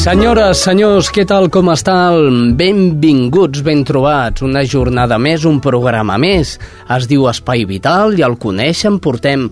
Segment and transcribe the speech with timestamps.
[0.00, 2.54] Senyores, senyors, què tal, com estan?
[2.56, 4.40] Benvinguts, ben trobats.
[4.40, 6.54] Una jornada més, un programa més.
[6.96, 9.44] Es diu Espai Vital, ja el coneixen, portem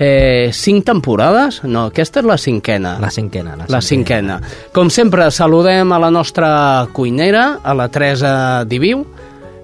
[0.00, 1.60] eh, cinc temporades?
[1.68, 2.94] No, aquesta és la cinquena.
[3.02, 3.58] La cinquena.
[3.60, 4.38] La, La cinquena.
[4.72, 6.50] Com sempre, saludem a la nostra
[6.96, 9.04] cuinera, a la Teresa Diviu.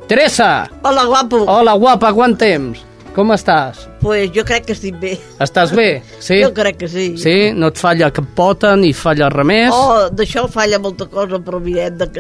[0.07, 0.69] Teresa!
[0.85, 1.47] Hola, guapo.
[1.49, 2.86] Hola, guapa, quant temps?
[3.17, 3.87] Com estàs?
[4.03, 5.15] Pues jo crec que estic bé.
[5.41, 6.03] Estàs bé?
[6.21, 6.37] Sí?
[6.43, 7.07] Jo crec que sí.
[7.17, 7.33] Sí?
[7.57, 9.73] No et falla cap pota ni falla res més?
[9.73, 12.11] Oh, d'això falla molta cosa, però mirem de,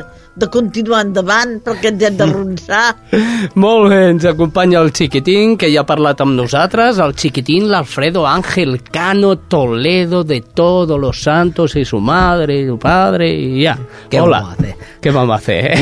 [0.40, 2.86] de continuar endavant, perquè ens hem de ronsar.
[3.66, 8.24] Molt bé, ens acompanya el Chiquitín, que ja ha parlat amb nosaltres, el Chiquitín, l'Alfredo
[8.24, 13.76] Ángel Cano Toledo de todos los santos y su madre y su padre y ya.
[14.08, 14.40] ¿Qué Hola.
[14.40, 14.76] vamos a hacer?
[15.02, 15.76] ¿Qué vamos a hacer?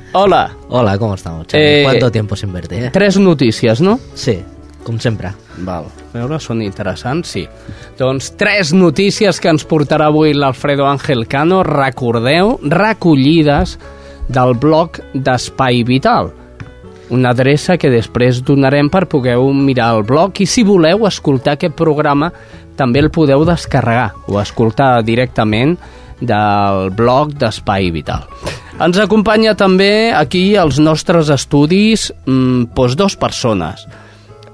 [0.16, 0.56] Hola.
[0.68, 1.60] Hola, ¿cómo estamos, Xavi?
[1.60, 2.90] Eh, ¿Cuánto tiempo sin verte, eh?
[2.92, 3.98] Tres notícies, no?
[4.14, 4.38] Sí,
[4.84, 5.32] com sempre.
[5.66, 5.88] Val.
[5.90, 7.42] A veure, són interessants, sí.
[7.98, 13.74] Doncs tres notícies que ens portarà avui l'Alfredo Ángel Cano, recordeu, recollides
[14.28, 16.30] del blog d'Espai Vital.
[17.10, 21.74] Una adreça que després donarem per poder mirar el blog i si voleu escoltar aquest
[21.74, 22.30] programa
[22.78, 25.74] també el podeu descarregar o escoltar directament
[26.28, 28.24] del blog d'Espai Vital.
[28.82, 33.84] Ens acompanya també aquí als nostres estudis mm, doncs dos persones.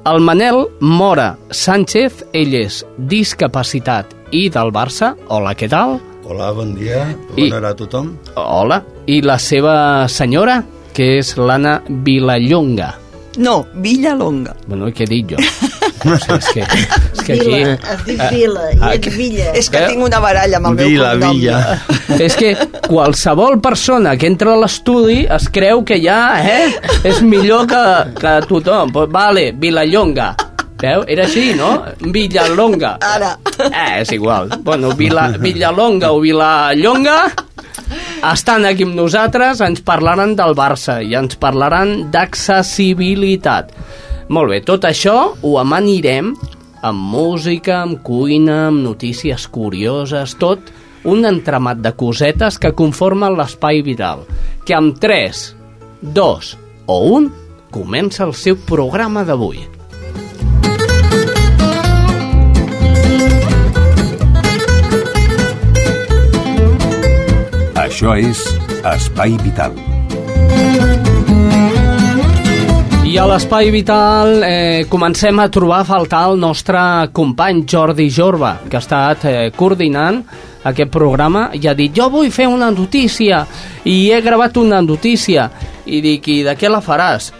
[0.05, 5.15] El Manel Mora Sánchez, ell és discapacitat i del Barça.
[5.29, 5.99] Hola, què tal?
[6.25, 7.05] Hola, bon dia.
[7.37, 8.13] I- Bona hora a tothom.
[8.37, 8.83] Hola.
[9.07, 10.61] I la seva senyora,
[10.95, 12.93] que és l'Anna Vilallonga.
[13.41, 14.53] No, Villalonga.
[14.69, 15.41] Bueno, què he dit jo?
[16.01, 17.49] No sé, és que, és que aquí...
[17.51, 19.51] Vila, es diu Vila, i ah, ets Villa.
[19.53, 19.89] És que Eh?
[19.91, 21.35] tinc una baralla amb el meu Vila, cognom.
[21.37, 21.59] Villa.
[22.27, 22.55] És que
[22.87, 26.71] qualsevol persona que entra a l'estudi es creu que ja eh,
[27.05, 27.83] és millor que,
[28.17, 28.95] que tothom.
[28.97, 30.31] Pues vale, Vilallonga.
[30.81, 31.05] Veu?
[31.05, 31.75] Era així, no?
[32.01, 32.95] Villalonga.
[33.05, 33.35] Ara.
[33.69, 34.49] Eh, és igual.
[34.65, 37.19] Bueno, Vila, Villalonga o Vilallonga
[38.21, 43.73] estan aquí amb nosaltres, ens parlaran del Barça i ens parlaran d'accessibilitat.
[44.31, 46.35] Molt bé, tot això ho amanirem
[46.87, 50.71] amb música, amb cuina, amb notícies curioses, tot
[51.09, 54.27] un entramat de cosetes que conformen l'espai vital,
[54.69, 55.45] que amb 3,
[56.05, 56.55] 2
[56.87, 57.29] o 1
[57.73, 59.80] comença el seu programa d'avui.
[67.91, 68.39] Això és
[68.87, 69.73] Espai Vital.
[73.03, 76.79] I a l'Espai Vital eh, comencem a trobar a faltar el nostre
[77.11, 80.23] company Jordi Jorba, que ha estat eh, coordinant
[80.71, 83.43] aquest programa i ha dit, jo vull fer una notícia
[83.83, 85.51] i he gravat una notícia
[85.83, 87.33] i dic, i de què la faràs?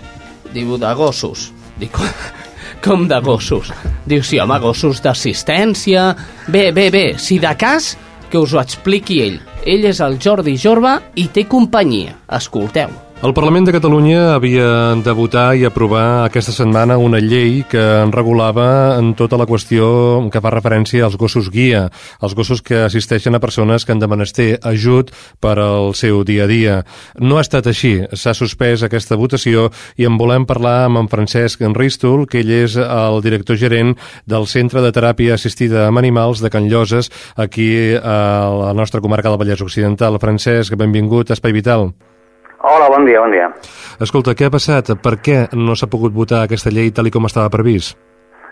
[0.51, 1.53] Diu, de gossos.
[1.79, 1.95] Dic,
[2.85, 3.71] com de gossos?
[4.03, 6.11] Diu, sí, home, gossos d'assistència...
[6.51, 7.95] Bé, bé, bé, si de cas,
[8.31, 9.39] que us ho expliqui ell.
[9.67, 12.17] Ell és el Jordi Jorba i té companyia.
[12.41, 13.10] Escolteu.
[13.21, 18.15] El Parlament de Catalunya havia de votar i aprovar aquesta setmana una llei que en
[18.17, 19.91] regulava en tota la qüestió
[20.33, 21.83] que fa referència als gossos guia,
[22.25, 26.47] els gossos que assisteixen a persones que han de menester ajut per al seu dia
[26.47, 26.81] a dia.
[27.21, 27.99] No ha estat així.
[28.09, 29.69] S'ha suspès aquesta votació
[30.01, 34.49] i en volem parlar amb en Francesc Enrístol, que ell és el director gerent del
[34.49, 39.45] Centre de Teràpia Assistida amb Animals de Can Lloses, aquí a la nostra comarca del
[39.45, 40.17] Vallès Occidental.
[40.25, 41.93] Francesc, benvingut a Espai Vital.
[42.63, 43.47] Hola, bon dia, bon dia.
[44.05, 44.91] Escolta, què ha passat?
[45.01, 47.97] Per què no s'ha pogut votar aquesta llei tal com estava previst?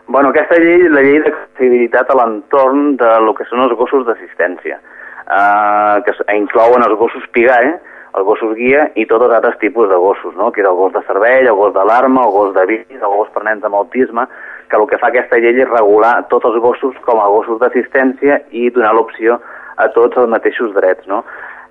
[0.08, 4.78] Bueno, aquesta llei, la llei d'accessibilitat a l'entorn de lo que són els gossos d'assistència,
[4.80, 7.74] eh, que inclouen els gossos pigall,
[8.16, 10.48] els gossos guia i tots els altres tipus de gossos, no?
[10.56, 13.28] que és el gos de cervell, el gos d'alarma, el gos de bici, el gos
[13.34, 14.24] per nens amb autisme,
[14.72, 18.40] que el que fa aquesta llei és regular tots els gossos com a gossos d'assistència
[18.56, 19.36] i donar l'opció
[19.76, 21.04] a tots els mateixos drets.
[21.06, 21.22] No?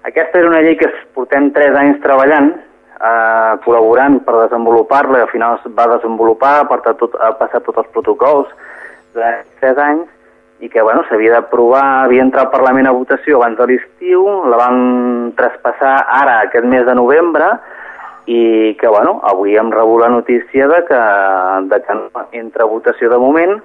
[0.05, 2.51] Aquesta és una llei que portem 3 anys treballant,
[2.97, 7.89] eh, col·laborant per desenvolupar-la al final es va desenvolupar, portat tot, ha passat tots els
[7.95, 8.53] protocols
[9.17, 10.13] de 3 anys
[10.59, 14.57] i que bueno, s'havia d'aprovar, havia entrat al Parlament a votació abans de l'estiu, la
[14.57, 14.79] van
[15.37, 17.51] traspassar ara aquest mes de novembre
[18.25, 21.01] i que bueno, avui hem rebut la notícia de que,
[21.69, 23.59] de que no entra votació de moment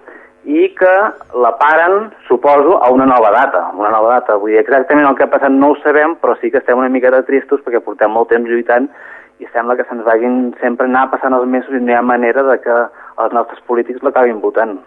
[0.44, 0.92] i que
[1.38, 3.70] la paren, suposo, a una nova data.
[3.78, 4.36] Una nova data.
[4.36, 6.90] Vull dir, exactament el que ha passat no ho sabem, però sí que estem una
[6.90, 8.88] miqueta tristos perquè portem molt temps lluitant
[9.42, 12.44] i sembla que se'ns vagin sempre anar passant els mesos i no hi ha manera
[12.46, 12.74] de que
[13.22, 14.78] els nostres polítics l'acabin votant.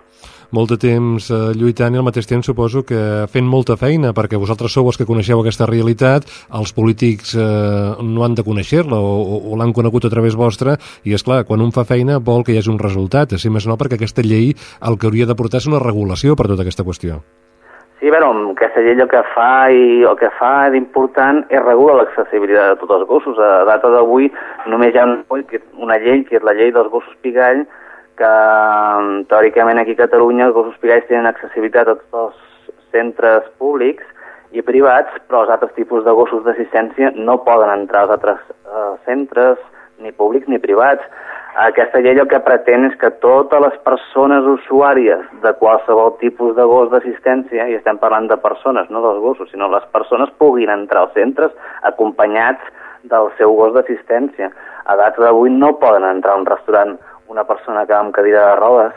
[0.55, 2.99] Molt de temps eh, lluitant i al mateix temps suposo que
[3.31, 6.29] fent molta feina, perquè vosaltres sou els que coneixeu aquesta realitat,
[6.59, 10.77] els polítics eh, no han de conèixer-la o, o, o l'han conegut a través vostra,
[11.03, 13.67] i és clar, quan un fa feina vol que hi hagi un resultat, si més
[13.67, 14.53] no, perquè aquesta llei
[14.87, 17.19] el que hauria de portar és una regulació per tota aquesta qüestió.
[17.99, 22.75] Sí, bueno, aquesta llei el que fa i el que fa d'important és regular l'accessibilitat
[22.75, 23.39] de tots els gossos.
[23.39, 24.31] A data d'avui
[24.71, 25.09] només hi ha
[25.83, 27.65] una llei, que és la llei dels gossos pigall,
[28.19, 28.33] que
[29.29, 34.05] teòricament aquí a Catalunya els gossos pigalls tenen accessibilitat a tots els centres públics
[34.55, 38.91] i privats, però els altres tipus de gossos d'assistència no poden entrar als altres eh,
[39.07, 39.59] centres,
[39.99, 41.03] ni públics ni privats.
[41.65, 46.65] Aquesta llei el que pretén és que totes les persones usuàries de qualsevol tipus de
[46.67, 51.05] gos d'assistència, i estem parlant de persones, no dels gossos, sinó les persones puguin entrar
[51.05, 51.55] als centres
[51.87, 52.59] acompanyats
[53.07, 54.51] del seu gos d'assistència.
[54.85, 56.97] A data d'avui no poden entrar a un restaurant
[57.31, 58.95] una persona que amb cadira de rodes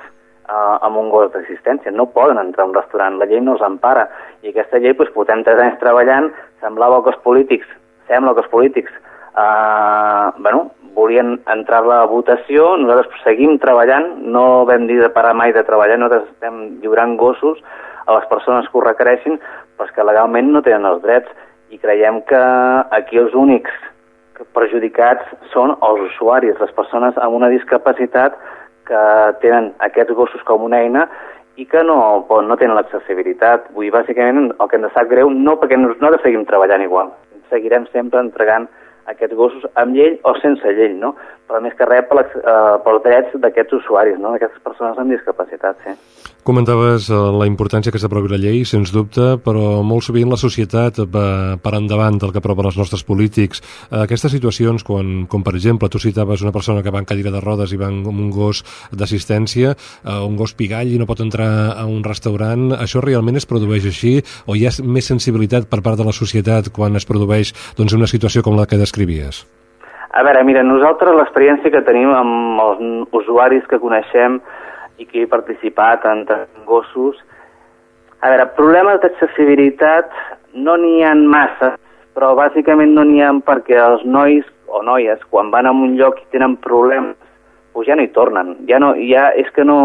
[0.49, 1.93] eh, amb un gos d'assistència.
[1.93, 4.09] No poden entrar a un restaurant, la llei no els empara.
[4.43, 6.33] I aquesta llei, doncs, portem tres anys treballant,
[6.65, 7.69] semblava que els polítics,
[8.11, 8.93] sembla que els polítics,
[9.39, 15.53] eh, bueno, volien entrar a votació, nosaltres seguim treballant, no vam dir de parar mai
[15.55, 17.61] de treballar, nosaltres estem lliurant gossos
[18.07, 19.39] a les persones que ho requereixin,
[19.77, 21.29] però que legalment no tenen els drets.
[21.69, 22.41] I creiem que
[22.97, 23.71] aquí els únics
[24.57, 28.39] perjudicats són els usuaris, les persones amb una discapacitat
[28.89, 29.03] que
[29.43, 31.07] tenen aquests gossos com una eina
[31.59, 31.99] i que no,
[32.29, 33.71] no tenen l'accessibilitat.
[33.75, 37.11] Vull dir, bàsicament, el que ens sap greu, no perquè nosaltres seguim treballant igual,
[37.51, 38.69] seguirem sempre entregant
[39.09, 41.15] aquests gossos amb llei o sense llei, no?
[41.49, 44.35] però més que res per eh, pels drets d'aquests usuaris, no?
[44.35, 45.81] d'aquestes persones amb discapacitat.
[45.85, 45.97] Sí.
[46.47, 51.01] Comentaves eh, la importància que s'aprovi la llei, sens dubte, però molt sovint la societat
[51.13, 53.61] va per endavant del que aproven els nostres polítics.
[53.91, 57.35] Eh, aquestes situacions, quan, com per exemple tu citaves una persona que va en cadira
[57.35, 58.63] de rodes i va amb un gos
[58.93, 63.49] d'assistència, eh, un gos pigall i no pot entrar a un restaurant, això realment es
[63.49, 67.53] produeix així o hi ha més sensibilitat per part de la societat quan es produeix
[67.77, 69.45] doncs, una situació com la que descrivies?
[70.17, 74.41] A veure, mira, nosaltres l'experiència que tenim amb els usuaris que coneixem
[74.99, 76.25] i que he participat en
[76.67, 77.19] gossos,
[78.21, 80.11] a veure, problemes d'accessibilitat
[80.59, 81.77] no n'hi ha massa,
[82.15, 86.19] però bàsicament no n'hi ha perquè els nois o noies, quan van a un lloc
[86.19, 87.15] i tenen problemes,
[87.75, 88.57] doncs ja no hi tornen.
[88.67, 89.79] Ja no, ja és que no,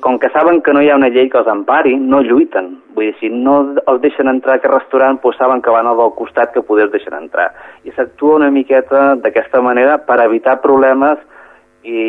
[0.00, 2.76] com que saben que no hi ha una llei que els empari, no lluiten.
[2.94, 5.98] Vull dir, si no els deixen entrar a aquest restaurant, doncs saben que van al
[5.98, 7.50] del costat que poder deixen entrar.
[7.82, 11.18] I s'actua una miqueta d'aquesta manera per evitar problemes
[11.86, 12.02] i,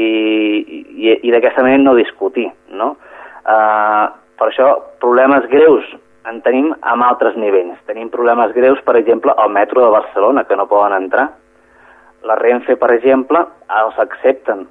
[0.98, 2.96] i, i d'aquesta manera no discutir, no?
[3.48, 4.70] Uh, per això,
[5.02, 5.88] problemes greus
[6.30, 7.78] en tenim amb altres nivells.
[7.90, 11.30] Tenim problemes greus, per exemple, al metro de Barcelona, que no poden entrar.
[12.28, 13.46] La Renfe, per exemple,
[13.80, 14.66] els accepten,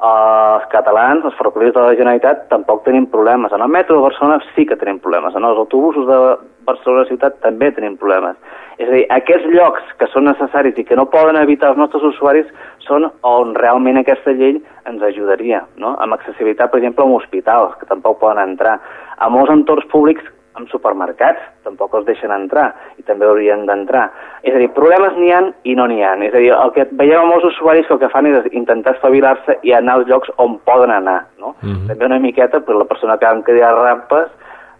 [0.00, 3.52] els catalans, els ferrocarrils de la Generalitat, tampoc tenim problemes.
[3.52, 5.34] En el metro de Barcelona sí que tenim problemes.
[5.34, 6.20] En els autobusos de
[6.68, 8.38] Barcelona ciutat també tenim problemes.
[8.80, 12.04] És a dir, aquests llocs que són necessaris i que no poden evitar els nostres
[12.14, 12.48] usuaris
[12.86, 14.56] són on realment aquesta llei
[14.88, 15.92] ens ajudaria, no?
[16.00, 18.78] Amb accessibilitat, per exemple, en hospitals, que tampoc poden entrar.
[19.20, 20.24] A molts entorns públics
[20.58, 24.08] amb supermercats, tampoc els deixen entrar i també haurien d'entrar.
[24.42, 26.24] És a dir, problemes n'hi han i no n'hi han.
[26.26, 28.96] És a dir, el que veiem amb molts usuaris que el que fan és intentar
[28.96, 31.22] espavilar-se i anar als llocs on poden anar.
[31.38, 31.54] No?
[31.60, 31.88] Mm -hmm.
[31.88, 34.28] També una miqueta per la persona que va amb cadira de rampes,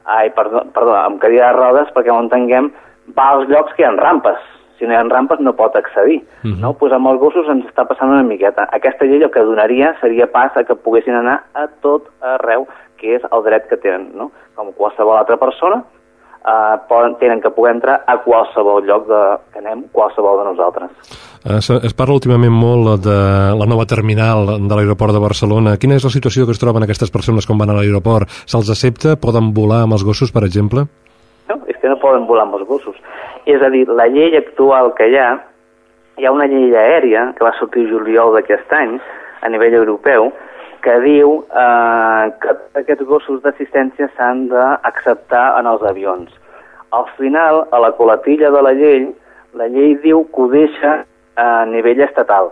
[0.05, 2.73] ai, perdó, perdó, amb cadira de rodes, perquè ho entenguem,
[3.17, 4.41] va als llocs que hi ha rampes.
[4.79, 6.23] Si no hi ha rampes no pot accedir.
[6.43, 6.61] Mm -hmm.
[6.61, 6.73] no?
[6.73, 8.69] pues amb els gossos ens està passant una miqueta.
[8.73, 12.67] Aquesta llei el que donaria seria pas a que poguessin anar a tot arreu
[13.01, 14.31] que és el dret que tenen, no?
[14.55, 15.83] com qualsevol altra persona,
[16.45, 20.91] eh, poden, tenen que poder entrar a qualsevol lloc de, que anem, qualsevol de nosaltres.
[21.41, 23.19] Es, es parla últimament molt de
[23.57, 25.79] la nova terminal de l'aeroport de Barcelona.
[25.81, 28.29] Quina és la situació que es troben aquestes persones quan van a l'aeroport?
[28.45, 29.17] Se'ls accepta?
[29.17, 30.85] Poden volar amb els gossos, per exemple?
[31.81, 32.97] Que no poden volar amb els gossos.
[33.47, 35.31] És a dir, la llei actual que hi ha,
[36.21, 38.99] hi ha una llei aèria que va sortir juliol d'aquest any
[39.41, 40.31] a nivell europeu,
[40.85, 46.31] que diu eh, que aquests gossos d'assistència s'han d'acceptar en els avions.
[46.97, 49.07] Al final, a la colatilla de la llei,
[49.55, 50.97] la llei diu que ho deixa
[51.37, 52.51] a nivell estatal.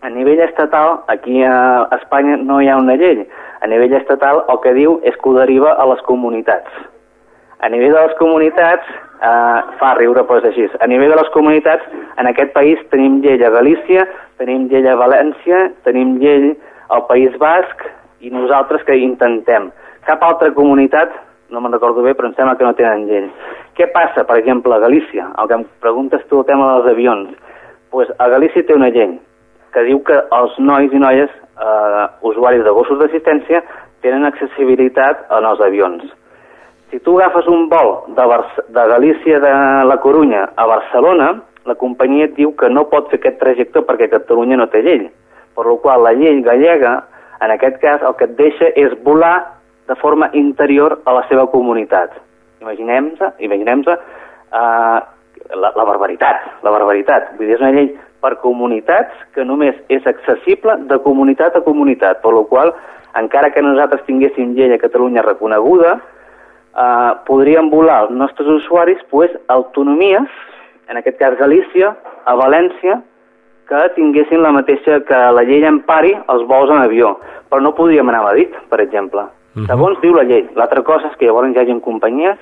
[0.00, 3.24] A nivell estatal, aquí a Espanya no hi ha una llei.
[3.60, 6.70] A nivell estatal el que diu és que ho deriva a les comunitats.
[7.60, 8.86] A nivell de les comunitats,
[9.20, 10.68] eh, fa riure, és així.
[10.80, 11.84] A nivell de les comunitats,
[12.16, 14.06] en aquest país tenim llei a Galícia,
[14.38, 16.56] tenim llei a València, tenim llei
[16.88, 17.82] al País Basc
[18.20, 19.70] i nosaltres que intentem.
[20.06, 21.10] Cap altra comunitat,
[21.50, 23.30] no me'n recordo bé, però em sembla que no tenen llei.
[23.74, 25.28] Què passa, per exemple, a Galícia?
[25.38, 27.34] El que em preguntes tu el tema dels avions.
[27.90, 29.18] Pues a Galícia té una llei
[29.72, 33.62] que diu que els nois i noies, eh, usuaris de gossos d'assistència,
[34.02, 36.04] tenen accessibilitat en els avions.
[36.90, 38.24] Si tu agafes un vol de,
[38.68, 39.52] de Galícia de
[39.84, 44.08] la Corunya a Barcelona, la companyia et diu que no pot fer aquest trajecte perquè
[44.08, 45.04] Catalunya no té llei.
[45.52, 46.94] Per la qual la llei gallega,
[47.44, 51.46] en aquest cas, el que et deixa és volar de forma interior a la seva
[51.52, 52.16] comunitat.
[52.64, 54.98] Imaginem-se, imaginem-se eh,
[55.54, 57.34] la, la barbaritat, la barbaritat.
[57.36, 57.92] Vull dir, és una llei
[58.24, 62.72] per comunitats que només és accessible de comunitat a comunitat, per la qual,
[63.18, 65.98] encara que nosaltres tinguéssim llei a Catalunya reconeguda,
[66.76, 70.28] eh, podríem volar els nostres usuaris pues, autonomies,
[70.88, 71.94] en aquest cas Galícia,
[72.24, 73.00] a València,
[73.68, 77.18] que tinguessin la mateixa que la llei empari els vols en avió,
[77.50, 79.20] però no podríem anar a Madrid, per exemple.
[79.20, 79.66] Uh -huh.
[79.66, 80.48] Segons diu la llei.
[80.54, 82.38] L'altra cosa és que llavors hi hagi companyies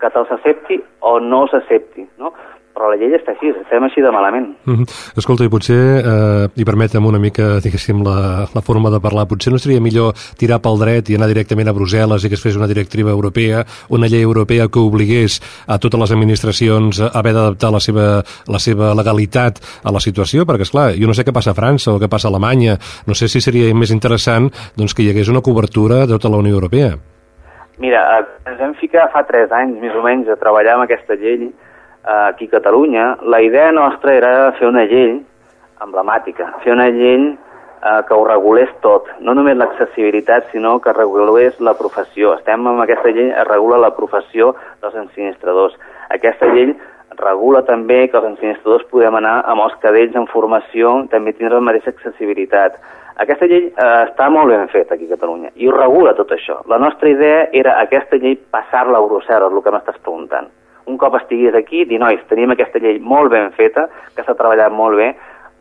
[0.00, 2.32] que te'ls accepti o no s'accepti, no?
[2.72, 4.48] Però la llei està així, estem així de malament.
[4.64, 5.16] Mm -hmm.
[5.16, 9.52] Escolta, i potser, eh, i permetem una mica, diguéssim, la, la forma de parlar, potser
[9.52, 12.56] no seria millor tirar pel dret i anar directament a Brussel·les i que es fes
[12.56, 17.70] una directiva europea, una llei europea que obligués a totes les administracions a haver d'adaptar
[17.70, 21.32] la, seva, la seva legalitat a la situació, perquè, és clar jo no sé què
[21.32, 24.94] passa a França o què passa a Alemanya, no sé si seria més interessant doncs,
[24.94, 26.96] que hi hagués una cobertura de tota la Unió Europea.
[27.78, 31.16] Mira, eh, ens vam ficar fa tres anys, més o menys, a treballar amb aquesta
[31.18, 31.50] llei,
[32.04, 35.20] aquí a Catalunya, la idea nostra era fer una llei
[35.82, 37.32] emblemàtica, fer una llei
[37.82, 42.36] eh, que ho regulés tot, no només l'accessibilitat, sinó que regulés la professió.
[42.38, 45.76] Estem amb aquesta llei, es regula la professió dels ensinistradors.
[46.14, 46.72] Aquesta llei
[47.18, 51.68] regula també que els ensinistradors podem anar amb els cadells en formació, també tindre la
[51.68, 52.80] mateixa accessibilitat.
[53.22, 56.62] Aquesta llei eh, està molt ben feta aquí a Catalunya i ho regula tot això.
[56.70, 60.50] La nostra idea era aquesta llei passar-la a Brussel·les, el que m'estàs preguntant
[60.86, 64.72] un cop estiguis aquí, dir, nois, tenim aquesta llei molt ben feta, que s'ha treballat
[64.74, 65.12] molt bé,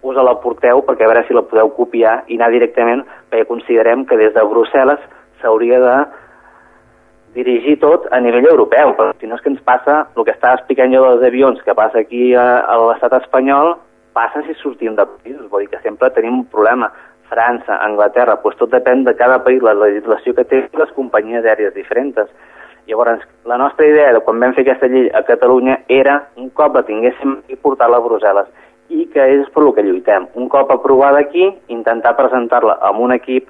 [0.01, 4.05] us la porteu perquè a veure si la podeu copiar i anar directament, perquè considerem
[4.09, 5.03] que des de Brussel·les
[5.41, 5.95] s'hauria de
[7.35, 10.57] dirigir tot a nivell europeu, però si no és que ens passa el que estava
[10.59, 13.77] explicant jo dels avions que passa aquí a, a l'estat espanyol,
[14.13, 16.91] passa si sortim de països, vol dir que sempre tenim un problema.
[17.31, 21.71] França, Anglaterra, doncs tot depèn de cada país, la legislació que té les companyies aèries
[21.77, 22.17] diferents.
[22.87, 26.75] Llavors, la nostra idea de quan vam fer aquesta llei a Catalunya era, un cop
[26.75, 28.49] la tinguéssim, i portar-la a Brussel·les.
[28.91, 30.27] I que és per el que lluitem.
[30.35, 33.47] Un cop aprovada aquí, intentar presentar-la amb un equip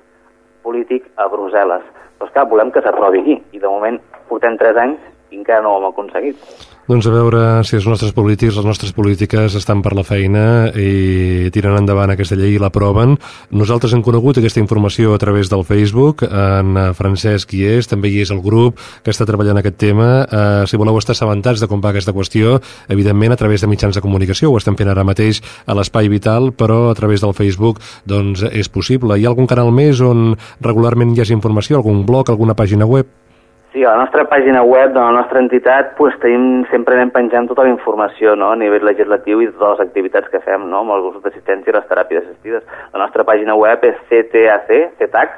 [0.64, 1.88] polític a Brussel·les.
[2.20, 3.40] Però, esclar, volem que s'aprovi aquí.
[3.56, 3.98] I, de moment,
[4.30, 6.71] portem tres anys i encara no ho hem aconseguit.
[6.90, 11.52] Doncs a veure si els nostres polítics, les nostres polítiques estan per la feina i
[11.54, 13.14] tiren endavant aquesta llei i l'aproven.
[13.54, 18.24] Nosaltres hem conegut aquesta informació a través del Facebook, en Francesc hi és, també hi
[18.26, 20.10] és el grup que està treballant aquest tema.
[20.26, 22.58] Eh, si voleu estar assabentats de com va aquesta qüestió,
[22.90, 26.50] evidentment a través de mitjans de comunicació, ho estem fent ara mateix a l'Espai Vital,
[26.50, 27.78] però a través del Facebook
[28.10, 29.22] doncs és possible.
[29.22, 30.32] Hi ha algun canal més on
[30.66, 33.21] regularment hi hagi informació, algun blog, alguna pàgina web?
[33.72, 37.48] Sí, a la nostra pàgina web de la nostra entitat pues, tenim, sempre anem penjant
[37.48, 38.50] tota la informació no?
[38.52, 40.84] a nivell legislatiu i totes les activitats que fem no?
[40.84, 42.68] amb els gossos d'assistència i les teràpies assistides.
[42.92, 45.32] La nostra pàgina web és ctac.cat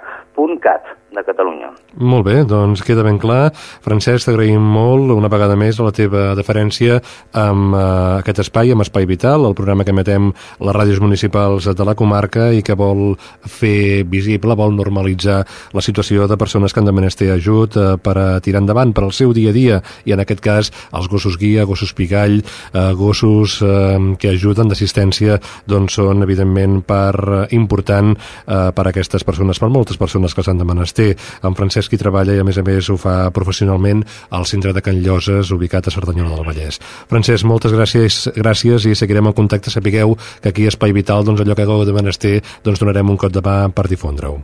[1.14, 1.70] de Catalunya.
[2.02, 3.52] Molt bé, doncs queda ben clar.
[3.86, 7.00] Francesc, t'agraïm molt una vegada més la teva deferència
[7.38, 7.84] amb uh,
[8.22, 12.50] aquest espai, amb Espai Vital, el programa que emetem les ràdios municipals de la comarca
[12.54, 13.14] i que vol
[13.46, 15.44] fer visible, vol normalitzar
[15.74, 19.06] la situació de persones que han de menester ajut uh, per a tirar endavant per
[19.06, 22.40] al seu dia a dia i en aquest cas els gossos guia, gossos pigall,
[22.74, 25.38] uh, gossos uh, que ajuden d'assistència
[25.70, 30.58] doncs són evidentment per important uh, per a aquestes persones, per moltes persones que s'han
[30.58, 31.12] de menester té.
[31.44, 34.84] En Francesc hi treballa i a més a més ho fa professionalment al centre de
[34.86, 36.80] Can Lloses, ubicat a Cerdanyola del Vallès.
[37.12, 39.74] Francesc, moltes gràcies, gràcies i seguirem en contacte.
[39.74, 43.20] Sapigueu que aquí a Espai Vital, doncs allò que hagueu de menester, doncs donarem un
[43.20, 44.44] cop de mà per difondre-ho.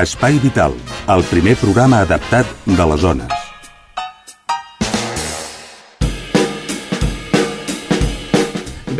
[0.00, 0.76] Espai Vital,
[1.12, 3.39] el primer programa adaptat de les zones.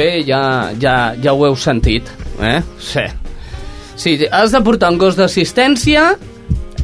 [0.01, 2.07] Bé, ja, ja, ja ho heu sentit,
[2.41, 2.63] eh?
[2.81, 3.03] Sí.
[4.01, 6.15] Sí, has de portar un gos d'assistència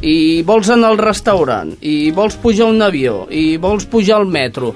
[0.05, 4.75] i vols anar al restaurant, i vols pujar un avió, i vols pujar al metro...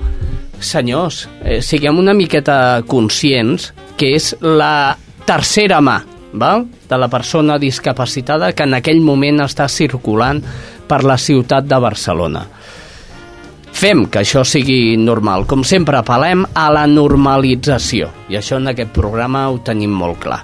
[0.61, 4.93] Senyors, eh, siguem una miqueta conscients que és la
[5.25, 5.95] tercera mà
[6.37, 6.67] val?
[6.89, 10.41] de la persona discapacitada que en aquell moment està circulant
[10.85, 12.43] per la ciutat de Barcelona.
[13.71, 15.47] Fem que això sigui normal.
[15.49, 18.11] Com sempre, apel·lem a la normalització.
[18.29, 20.41] I això en aquest programa ho tenim molt clar.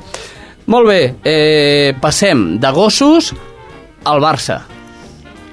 [0.67, 3.33] Molt bé, eh, passem de gossos
[4.03, 4.76] al Barça.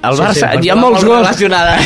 [0.09, 1.21] El Barça, sí, hi ha molts molt gossos.
[1.23, 1.75] relacionada.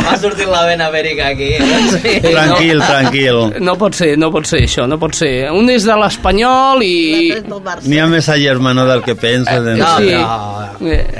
[0.00, 1.50] M'ha sortit la vena ibèrica aquí.
[1.92, 2.14] Sí.
[2.24, 3.36] Tranquil, tranquil.
[3.64, 5.32] No pot ser, no pot ser això, no pot ser.
[5.54, 6.94] Un és de l'Espanyol i...
[7.86, 9.60] N'hi ha més a germano del que penses.
[9.70, 10.08] No, No, Sí.
[10.10, 10.28] però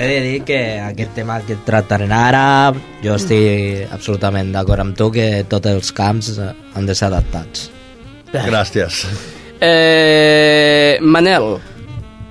[0.01, 2.45] he de dir que aquest tema que tractarem ara,
[3.05, 7.59] jo estic absolutament d'acord amb tu que tots els camps eh, han de ser adaptats.
[8.33, 9.03] Gràcies.
[9.61, 11.59] Eh, Manel,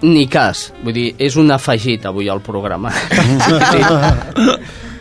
[0.02, 0.70] ni cas.
[0.84, 2.92] Vull dir, és un afegit avui al programa.
[3.72, 3.82] sí.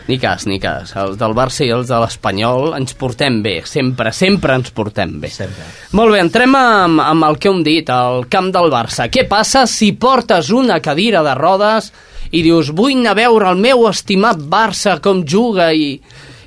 [0.09, 0.95] Ni cas, ni cas.
[0.97, 3.59] Els del Barça i els de l'Espanyol ens portem bé.
[3.69, 5.29] Sempre, sempre ens portem bé.
[5.29, 5.67] Sempre.
[5.93, 9.05] Molt bé, entrem amb, amb el que hem dit, el camp del Barça.
[9.13, 11.91] Què passa si portes una cadira de rodes
[12.33, 15.91] i dius vull anar a veure el meu estimat Barça com juga i,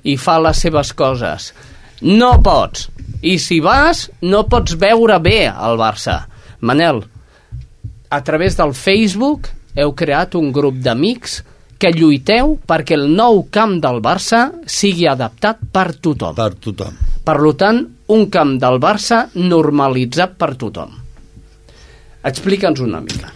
[0.02, 1.52] i fa les seves coses?
[2.02, 2.88] No pots.
[3.22, 6.24] I si vas, no pots veure bé el Barça.
[6.66, 7.04] Manel,
[8.12, 11.40] a través del Facebook heu creat un grup d'amics
[11.80, 16.36] que lluiteu perquè el nou camp del Barça sigui adaptat per tothom.
[16.36, 16.98] Per tothom.
[17.24, 17.80] Per tant,
[18.12, 20.92] un camp del Barça normalitzat per tothom.
[22.28, 23.32] Explica'ns una mica.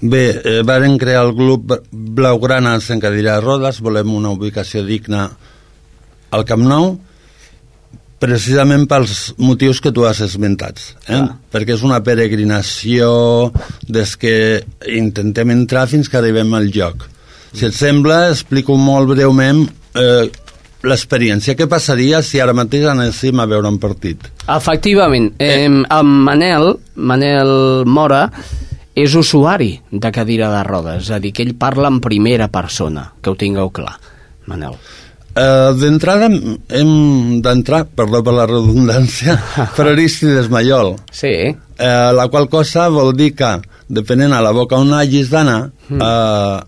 [0.00, 5.28] Bé, eh, varen crear el grup Blaugranes en cadira de rodes, volem una ubicació digna
[6.30, 6.94] al Camp Nou,
[8.20, 11.14] precisament pels motius que tu has esmentats, eh?
[11.14, 11.38] Clar.
[11.50, 13.08] perquè és una peregrinació
[13.88, 14.34] des que
[14.92, 17.08] intentem entrar fins que arribem al lloc.
[17.56, 19.64] Si et sembla, explico molt breument
[19.98, 20.28] eh,
[20.86, 21.56] l'experiència.
[21.58, 24.28] Què passaria si ara mateix anéssim a veure un partit?
[24.46, 28.26] Efectivament, eh, en Manel, Manel Mora,
[28.94, 33.12] és usuari de cadira de rodes, és a dir, que ell parla en primera persona,
[33.22, 33.96] que ho tingueu clar,
[34.50, 34.76] Manel.
[35.30, 36.90] Uh, D'entrada hem
[37.44, 39.36] d'entrar, perdó per la redundància,
[39.76, 43.52] per Aristides Maiol, Sí, uh, la qual cosa vol dir que,
[43.86, 46.58] depenent a la boca on hagis d'anar, uh,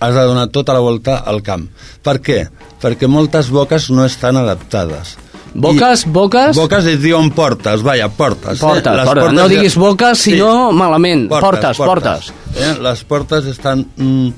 [0.00, 1.68] has de donar tota la volta al camp.
[2.02, 2.40] Per què?
[2.80, 5.16] Perquè moltes boques no estan adaptades.
[5.52, 6.56] Boques, I- boques...
[6.56, 8.60] Boques es diuen portes, vaja, portes.
[8.62, 9.32] Portes, Les portes.
[9.36, 10.36] No diguis boques, Sí.
[10.38, 11.26] sinó malament.
[11.28, 12.32] Portes, portes.
[12.56, 12.74] Eh?
[12.84, 14.28] Les portes estan, mm,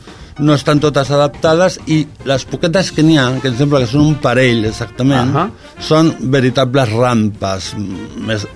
[0.41, 4.07] no estan totes adaptades i les poquetes que n'hi ha, que em sembla que són
[4.11, 5.49] un parell exactament, Ahà.
[5.79, 8.47] són veritables rampes, mm, més,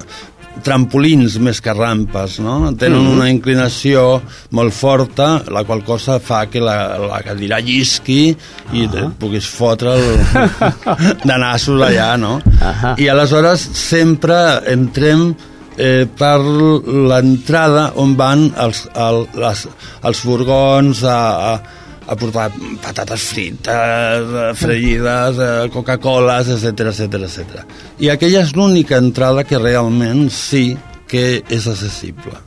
[0.65, 2.73] trampolins més que rampes, no?
[2.79, 3.13] Tenen Mhm.
[3.17, 8.37] una inclinació molt forta, la qual cosa fa que la, la cadira llisqui
[8.73, 10.05] i et puguis fotre el,
[11.29, 12.41] de nassos allà, no?
[12.61, 12.95] Ahà.
[12.99, 14.37] I aleshores sempre
[14.73, 15.35] entrem
[15.77, 19.65] eh, per l'entrada on van els, el, les,
[20.05, 21.19] els furgons a,
[21.53, 22.51] a, a portar
[22.85, 27.65] patates frites, eh, fregides, eh, Coca-Coles, etc etc etc.
[27.99, 30.73] I aquella és l'única entrada que realment sí
[31.11, 32.39] que és accessible.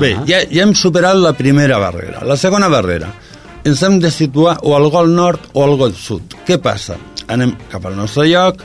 [0.00, 2.22] Bé, ja, ja hem superat la primera barrera.
[2.24, 3.10] La segona barrera,
[3.68, 6.38] ens hem de situar o al gol nord o al gol sud.
[6.46, 6.96] Què passa?
[7.30, 8.62] Anem cap al nostre lloc,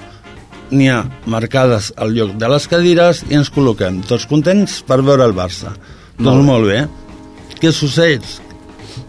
[0.71, 5.27] n'hi ha marcades al lloc de les cadires i ens col·loquem tots contents per veure
[5.27, 5.75] el Barça.
[6.17, 6.83] Doncs molt bé.
[7.61, 8.41] Què succeeix?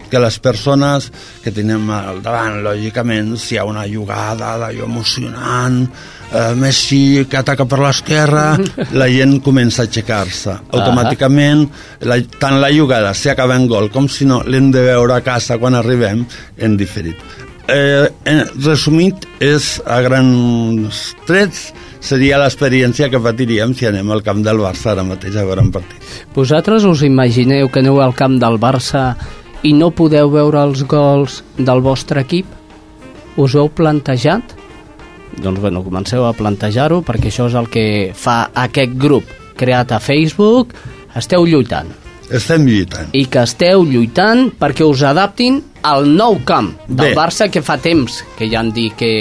[0.09, 1.09] que les persones
[1.43, 5.83] que tenim al davant, lògicament, si hi ha una jugada d'allò emocionant,
[6.31, 8.45] eh, Messi que ataca per l'esquerra,
[9.01, 10.57] la gent comença a aixecar-se.
[10.73, 11.67] Automàticament,
[12.09, 15.23] la, tant la jugada, si acaba en gol, com si no, l'hem de veure a
[15.25, 16.25] casa quan arribem
[16.57, 17.48] en diferit.
[17.69, 21.67] Eh, eh, resumit, és a grans trets,
[22.01, 25.69] seria l'experiència que patiríem si anem al camp del Barça ara mateix a veure un
[25.75, 26.01] partit.
[26.33, 29.13] Vosaltres us imagineu que aneu al camp del Barça
[29.61, 32.47] i no podeu veure els gols del vostre equip?
[33.37, 34.55] Us ho heu plantejat?
[35.39, 39.29] Doncs bueno, comenceu a plantejar-ho perquè això és el que fa aquest grup
[39.59, 40.73] creat a Facebook.
[41.15, 41.91] Esteu lluitant.
[42.29, 43.09] Estem lluitant.
[43.17, 47.15] I que esteu lluitant perquè us adaptin al nou camp del Bé.
[47.17, 49.11] Barça que fa temps que ja han dit que,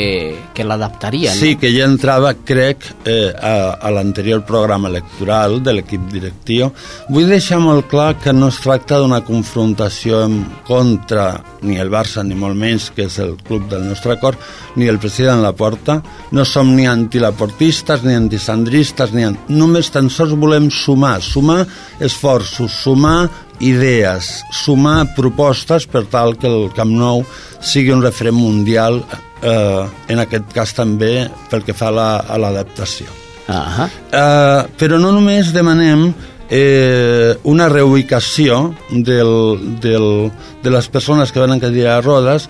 [0.54, 1.34] que l'adaptarien.
[1.34, 6.72] Sí, que ja entrava, crec, eh, a, a l'anterior programa electoral de l'equip directiu.
[7.12, 11.30] Vull deixar molt clar que no es tracta d'una confrontació en contra
[11.62, 14.38] ni el Barça, ni molt menys, que és el club del nostre cor,
[14.78, 16.00] ni el president Laporta.
[16.34, 19.26] No som ni antilaportistes, ni antisandristes, ni...
[19.26, 19.38] An...
[19.48, 21.64] Només tan sols volem sumar, sumar
[22.04, 23.28] esforços, sumar
[23.60, 27.24] idees, sumar propostes per tal que el Camp Nou
[27.60, 29.02] sigui un referent mundial,
[29.42, 33.06] eh, en aquest cas també pel que fa a la- a l'adaptació.
[33.48, 36.12] Ah Eh, però no només demanem
[36.50, 40.30] eh, una reubicació del, del,
[40.62, 42.48] de les persones que van en cadira de rodes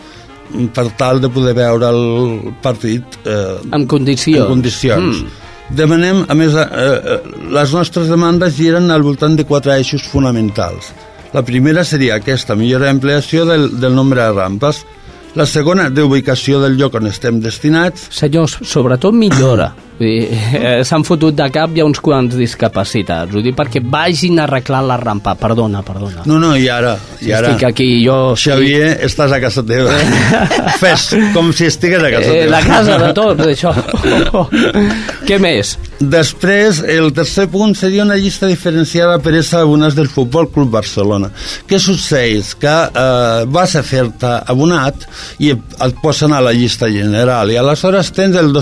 [0.75, 4.40] per tal de poder veure el partit eh, En condicions.
[4.44, 5.23] en condicions.
[5.23, 5.27] Mm.
[5.70, 7.18] Demanem, a més, eh, eh,
[7.52, 10.92] les nostres demandes giren al voltant de quatre eixos fonamentals.
[11.35, 14.85] La primera seria aquesta, millor ampliació del, del nombre de rampes.
[15.37, 18.09] La segona, d'ubicació del lloc on estem destinats.
[18.11, 19.74] Senyors, sobretot millora.
[20.58, 23.34] Eh, S'han fotut de cap hi ha uns quants discapacitats.
[23.34, 25.34] Ho dic perquè vagin a arreglar la rampa.
[25.38, 26.22] Perdona, perdona.
[26.26, 27.50] No, no, i ara, i ara...
[27.52, 28.16] Estic aquí, jo...
[28.38, 29.92] Xavier, estàs a casa teva.
[30.82, 32.50] Fes com si estigués a casa Eh, teva.
[32.56, 33.74] la casa de tots, això.
[35.28, 35.74] Què més?
[35.98, 41.30] Després, el tercer punt seria una llista diferenciada per a abonats del Futbol Club Barcelona.
[41.68, 42.52] Què succeeix?
[42.62, 45.06] Que eh, vas a fer-te abonat
[45.42, 48.52] i et posen a la llista general i aleshores tens el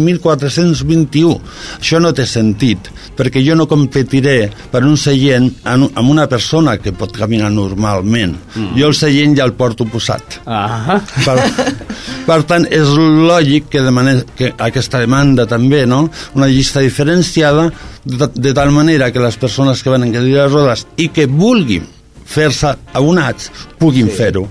[0.00, 1.40] 235.421.
[1.80, 6.78] Això no té sentit, perquè jo no competiré per un seient en- amb una persona
[6.78, 8.36] que pot caminar normalment.
[8.54, 8.76] Mm.
[8.78, 10.40] Jo el seient ja el porto posat.
[10.46, 11.36] Ah, Per,
[12.26, 16.10] per tant, és lògic que, demane, que aquesta demanda també, no?
[16.34, 17.70] una llista diferenciada,
[18.04, 21.26] de, de tal manera que les persones que van en cadira de rodes i que
[21.26, 21.84] vulguin
[22.30, 23.48] fer-se abonats
[23.80, 24.14] puguin sí.
[24.20, 24.44] fer-ho.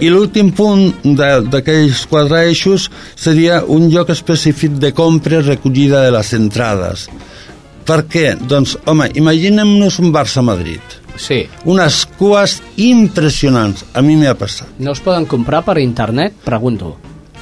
[0.00, 6.04] I l'últim punt de- d'aquells quatre eixos seria un lloc específic de compra i recollida
[6.06, 7.08] de les entrades.
[7.86, 8.36] Per què?
[8.38, 10.80] Doncs, home, imaginem-nos un Barça-Madrid.
[11.16, 11.46] sí.
[11.64, 13.84] Unes cues impressionants.
[13.94, 14.68] A mi m'ha passat.
[14.78, 16.34] No es poden comprar per internet?
[16.44, 16.96] Pregunto.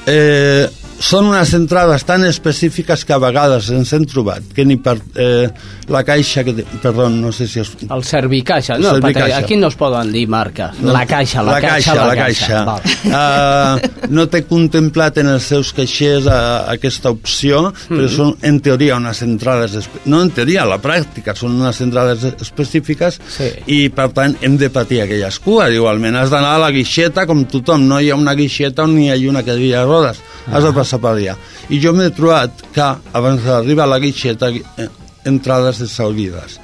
[0.07, 0.67] eh,
[0.99, 5.49] són unes entrades tan específiques que a vegades ens hem trobat que ni per eh,
[5.91, 6.53] la caixa que...
[6.81, 7.71] Perdó, no sé si és...
[7.89, 8.77] El Servicaixa.
[8.79, 9.37] No, Servicaixa.
[9.43, 10.79] aquí no es poden dir marques.
[10.81, 12.63] La caixa, la, caixa, la caixa.
[12.65, 12.81] Val.
[13.05, 18.15] Uh, no té contemplat en els seus caixers uh, aquesta opció, però Mhm.
[18.15, 23.19] són en teoria unes entrades, no en teoria, a la pràctica, són unes entrades específiques
[23.27, 23.49] Sí.
[23.67, 25.73] i per tant hem de patir aquelles cues.
[25.73, 29.09] Igualment has d'anar a la guixeta com tothom, no hi ha una guixeta on hi
[29.11, 31.35] ha una cadira de rodes, has de allà.
[31.69, 34.89] I jo m'he trobat que abans d'arribar a la guixeta eh,
[35.25, 36.59] entrades exaurides.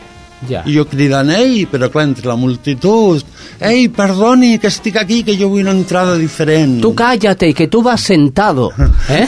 [0.49, 0.63] Ja.
[0.65, 3.21] I jo cridant, ei, però clar, entre la multitud,
[3.61, 6.79] ei, perdoni, que estic aquí, que jo vull una entrada diferent.
[6.81, 8.71] Tú cállate, que tú vas sentado.
[9.09, 9.27] ¿eh?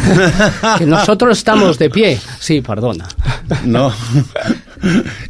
[0.79, 2.19] Que nosotros estamos de pie.
[2.39, 3.07] Sí, perdona.
[3.65, 3.91] No.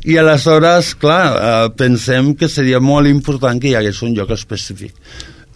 [0.03, 4.95] I aleshores, clar, eh, pensem que seria molt important que hi hagués un lloc específic.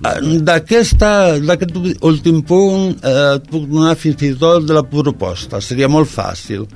[0.05, 1.73] Eh, D'aquesta- D'aquest
[2.05, 6.67] últim punt eh, et puc donar fins i tot de la proposta, seria molt fàcil.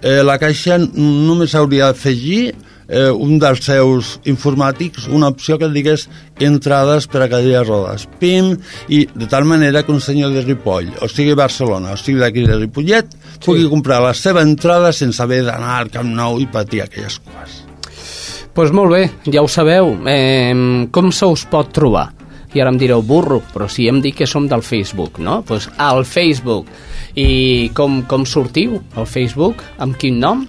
[0.00, 2.54] Eh, la Caixa només hauria d'afegir
[2.88, 6.06] eh, un dels seus informàtics una opció que digués
[6.40, 8.06] entrades per a cadira de rodes.
[8.20, 8.54] Pim,
[8.88, 12.46] i de tal manera que un senyor de Ripoll, o sigui Barcelona, o sigui d'aquí
[12.46, 13.44] de Ripollet, sí.
[13.44, 17.64] pugui comprar la seva entrada sense haver d'anar al Camp Nou i patir aquelles coses.
[17.64, 19.92] Doncs pues molt bé, ja ho sabeu.
[20.10, 22.08] Eh, com se us pot trobar?
[22.54, 25.42] I ara em direu burro, però si hem dit que som del Facebook, no?
[25.42, 26.68] Doncs pues al Facebook.
[27.14, 29.64] I com, com sortiu al Facebook?
[29.78, 30.46] Amb quin nom?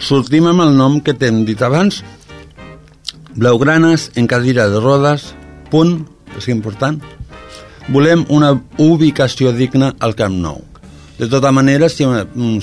[0.00, 2.00] Sortim amb el nom que t'hem dit abans,
[3.34, 5.28] Blaugranes en cadira de rodes,
[5.70, 6.00] punt,
[6.36, 6.98] és important,
[7.94, 10.69] volem una ubicació digna al Camp Nou.
[11.20, 12.06] De tota manera, si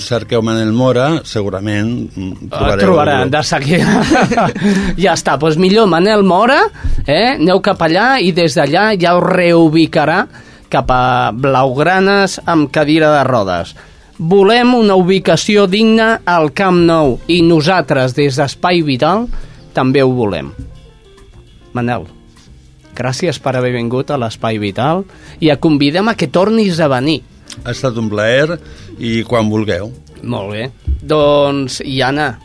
[0.02, 2.80] cerqueu Manel Mora, segurament mm, Trobareu, trobareu...
[2.82, 3.92] trobaran de seguida.
[5.04, 6.64] ja està, doncs millor Manel Mora,
[7.06, 7.36] eh?
[7.36, 10.24] aneu cap allà i des d'allà ja us reubicarà
[10.74, 13.76] cap a Blaugranes amb cadira de rodes.
[14.18, 19.28] Volem una ubicació digna al Camp Nou i nosaltres des d'Espai Vital
[19.70, 20.50] també ho volem.
[21.78, 22.10] Manel,
[22.98, 25.06] gràcies per haver vingut a l'Espai Vital
[25.38, 27.20] i a convidem a que tornis a venir.
[27.64, 28.58] Ha estat un plaer
[28.98, 29.90] i quan vulgueu.
[30.22, 30.68] Molt bé.
[31.02, 32.36] Doncs, Iana,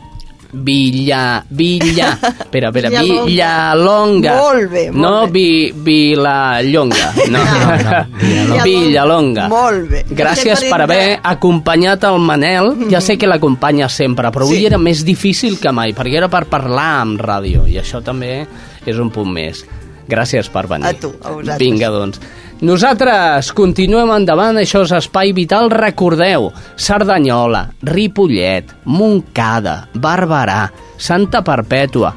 [0.54, 1.44] Villa...
[1.50, 2.12] Villa...
[2.44, 3.24] Espera, espera, Villalonga.
[3.26, 4.34] Villalonga.
[4.38, 5.32] Molt bé, molt no bé.
[5.32, 7.08] Vi, Vilallonga.
[7.34, 7.40] No,
[8.20, 8.62] Villalonga.
[8.64, 9.48] Villalonga.
[9.50, 10.04] Molt bé.
[10.14, 12.70] Gràcies per haver acompanyat el Manel.
[12.92, 14.66] Ja sé que l'acompanya sempre, però avui Sí.
[14.70, 18.44] era més difícil que mai, perquè era per parlar amb ràdio, i això també
[18.86, 19.64] és un punt més.
[20.06, 20.86] Gràcies per venir.
[20.86, 21.58] A tu, a vosaltres.
[21.58, 22.20] Vinga, doncs.
[22.64, 25.66] Nosaltres continuem endavant, això és Espai Vital.
[25.68, 26.46] Recordeu,
[26.80, 30.62] Cerdanyola, Ripollet, Montcada, Barberà,
[30.96, 32.14] Santa Perpètua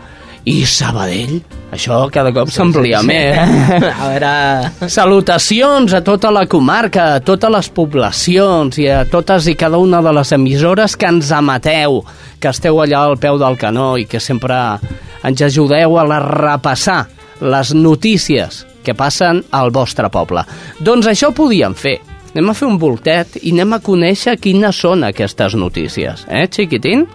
[0.47, 1.41] i Sabadell.
[1.75, 3.35] Això cada cop s'amplia més.
[3.35, 3.81] Eh?
[3.91, 4.87] A veure...
[4.87, 9.99] Salutacions a tota la comarca, a totes les poblacions i a totes i cada una
[10.05, 11.99] de les emissores que ens emeteu,
[12.39, 14.55] que esteu allà al peu del canó i que sempre
[15.27, 17.03] ens ajudeu a la repassar
[17.43, 20.45] les notícies que passen al vostre poble.
[20.79, 21.97] Doncs això podíem fer.
[22.33, 26.23] Anem a fer un voltet i anem a conèixer quines són aquestes notícies.
[26.29, 27.07] Eh, xiquitín?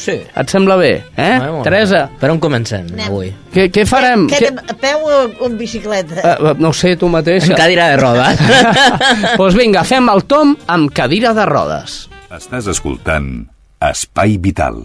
[0.00, 0.14] Sí.
[0.22, 1.34] Et sembla bé, eh?
[1.36, 1.62] Ah, bé.
[1.66, 3.08] Teresa, Per on comencem Anem.
[3.10, 3.28] avui?
[3.52, 4.22] què, què farem?
[4.30, 5.18] Què, a peu o
[5.50, 6.22] en bicicleta?
[6.22, 7.50] Eh, no ho sé, tu mateixa.
[7.52, 8.40] En cadira de rodes.
[8.46, 12.06] Doncs pues vinga, fem el tom amb cadira de rodes.
[12.32, 13.48] Estàs escoltant
[13.90, 14.84] Espai Vital.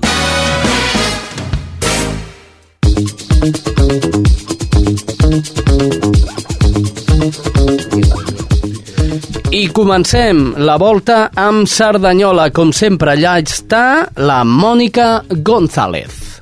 [9.56, 12.50] I comencem la volta amb Cerdanyola.
[12.52, 16.42] Com sempre, allà està la Mònica González.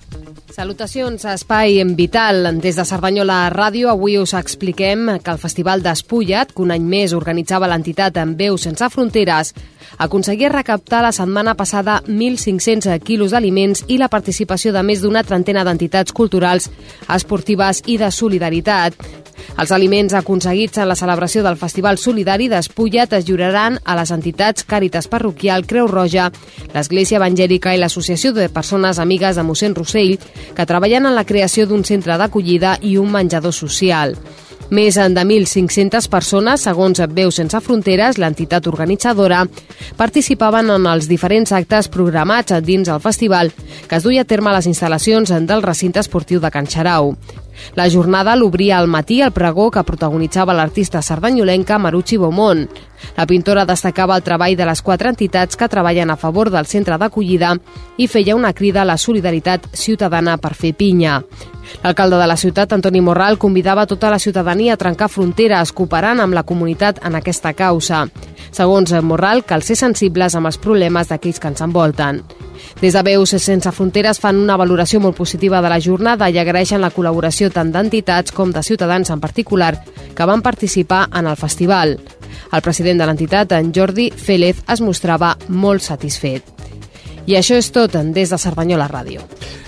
[0.49, 2.47] Salutacions a Espai Vital.
[2.58, 7.13] Des de Cerdanyola Ràdio avui us expliquem que el Festival Despullat, que un any més
[7.13, 9.54] organitzava l'entitat en Veu Sense Fronteres,
[10.02, 15.62] aconseguia recaptar la setmana passada 1.500 quilos d'aliments i la participació de més d'una trentena
[15.62, 16.71] d'entitats culturals,
[17.06, 18.97] esportives i de solidaritat.
[19.58, 24.65] Els aliments aconseguits en la celebració del Festival Solidari Despullat es lliuraran a les entitats
[24.67, 26.30] Càritas Parroquial, Creu Roja,
[26.74, 30.17] l'Església Evangèlica i l'Associació de Persones Amigues de mossèn Rossell,
[30.56, 34.17] que treballen en la creació d'un centre d'acollida i un menjador social.
[34.74, 39.43] Més de 1.500 persones, segons Veu Sense Fronteres, l'entitat organitzadora,
[40.00, 43.52] participaven en els diferents actes programats dins el festival
[43.88, 47.13] que es duia a terme a les instal·lacions del recinte esportiu de Can Xarau.
[47.76, 52.68] La jornada l'obria al matí el pregó que protagonitzava l'artista sardanyolenca Marucci Beaumont.
[53.18, 56.98] La pintora destacava el treball de les quatre entitats que treballen a favor del centre
[56.98, 57.56] d'acollida
[57.98, 61.22] i feia una crida a la solidaritat ciutadana per fer pinya.
[61.84, 66.36] L'alcalde de la ciutat, Antoni Morral, convidava tota la ciutadania a trencar fronteres, cooperant amb
[66.36, 68.06] la comunitat en aquesta causa.
[68.52, 72.22] Segons Morral, cal ser sensibles amb els problemes d'aquells que ens envolten.
[72.82, 76.82] Des de Veus Sense Fronteres fan una valoració molt positiva de la jornada i agraeixen
[76.82, 79.73] la col·laboració tant d'entitats com de ciutadans en particular
[80.15, 81.97] que van participar en el festival.
[82.53, 86.43] El president de l'entitat, en Jordi Félez, es mostrava molt satisfet.
[87.25, 89.23] I això és tot des de Cerdanyola Ràdio.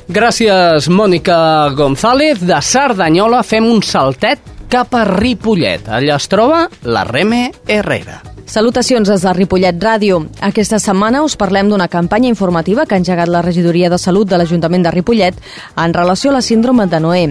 [0.07, 2.43] Gràcies, Mònica González.
[2.45, 5.89] De Cerdanyola fem un saltet cap a Ripollet.
[5.89, 8.34] Allà es troba la Reme Herrera.
[8.45, 10.19] Salutacions des de Ripollet Ràdio.
[10.45, 14.37] Aquesta setmana us parlem d'una campanya informativa que ha engegat la Regidoria de Salut de
[14.37, 15.39] l'Ajuntament de Ripollet
[15.81, 17.23] en relació a la síndrome de Noé.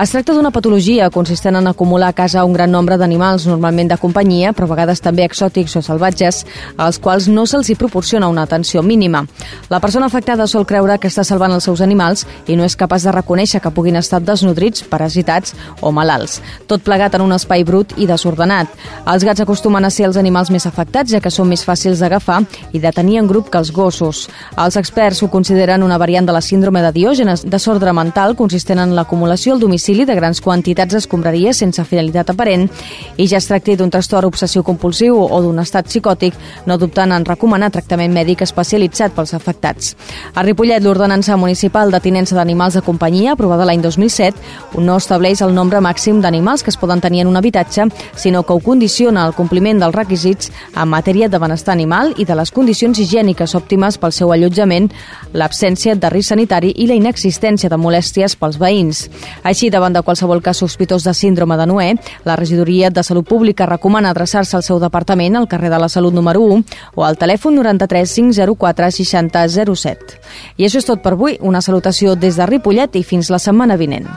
[0.00, 3.98] Es tracta d'una patologia consistent en acumular a casa un gran nombre d'animals, normalment de
[3.98, 6.46] companyia, però a vegades també exòtics o salvatges,
[6.78, 9.26] als quals no se'ls hi proporciona una atenció mínima.
[9.70, 13.08] La persona afectada sol creure que està salvant els seus animals i no és capaç
[13.08, 16.40] de reconèixer que puguin estar desnutrits, parasitats o malalts.
[16.68, 18.70] Tot plegat en un espai brut i desordenat.
[19.04, 22.40] Els gats acostumen a ser els animals més afectats, ja que són més fàcils d'agafar
[22.72, 24.26] i de tenir en grup que els gossos.
[24.56, 28.94] Els experts ho consideren una variant de la síndrome de Diògenes, desordre mental consistent en
[28.96, 32.68] l'acumulació al domicili de grans quantitats d'escombraries sense finalitat aparent
[33.16, 37.70] i ja es tracti d'un trastorn obsessiu-compulsiu o d'un estat psicòtic, no dubtant en recomanar
[37.74, 39.94] tractament mèdic especialitzat pels afectats.
[40.34, 45.54] A Ripollet, l'ordenança municipal de tinença d'animals de companyia, aprovada l'any 2007, no estableix el
[45.54, 49.34] nombre màxim d'animals que es poden tenir en un habitatge, sinó que ho condiciona al
[49.34, 54.12] compliment dels requisits en matèria de benestar animal i de les condicions higièniques òptimes pel
[54.12, 54.90] seu allotjament,
[55.32, 59.08] l'absència de risc sanitari i la inexistència de molèsties pels veïns.
[59.42, 61.90] Així, davant de qualsevol cas sospitós de síndrome de Noé,
[62.24, 66.14] la Regidoria de Salut Pública recomana adreçar-se al seu departament al carrer de la Salut
[66.14, 66.62] número 1
[66.94, 70.20] o al telèfon 93 504 6007.
[70.56, 71.38] I això és tot per avui.
[71.40, 74.08] Una salutació des de Ripollet i fins la setmana vinent.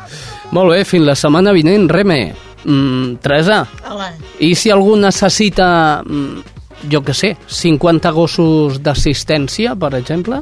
[0.53, 2.52] Molt bé, fins la setmana vinent, Reme.
[2.63, 4.13] Mm, Teresa, Hola.
[4.39, 10.41] i si algú necessita, mm, jo que sé, 50 gossos d'assistència, per exemple?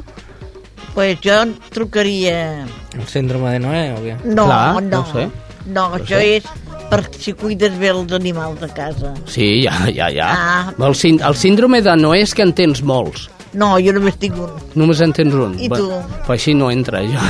[0.94, 1.38] Pues jo
[1.72, 2.66] trucaria...
[2.98, 4.18] El síndrome de Noé o què?
[4.24, 5.00] No, Clar, no.
[5.00, 5.28] no sé.
[5.72, 6.44] No, això és
[6.92, 9.14] per si cuides bé els animals de casa.
[9.30, 10.28] Sí, ja, ja, ja.
[10.36, 10.72] Ah.
[10.76, 13.30] El, sín el síndrome de Noé és que en tens molts.
[13.52, 14.52] No, jo només tinc un.
[14.80, 15.56] Només en tens un.
[15.60, 15.88] I tu?
[16.26, 17.20] Pues així no entra, jo.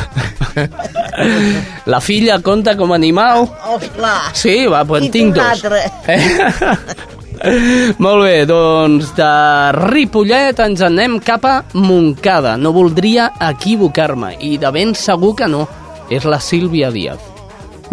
[1.91, 3.49] La filla compta com a animal?
[3.67, 4.31] Oh, clar.
[4.39, 5.65] Sí, va, pues I en tinc dos.
[6.07, 6.21] Eh?
[8.05, 9.33] Molt bé, doncs de
[9.81, 12.55] Ripollet ens anem cap a Montcada.
[12.57, 15.67] No voldria equivocar-me i de ben segur que no.
[16.13, 17.32] És la Sílvia Díaz.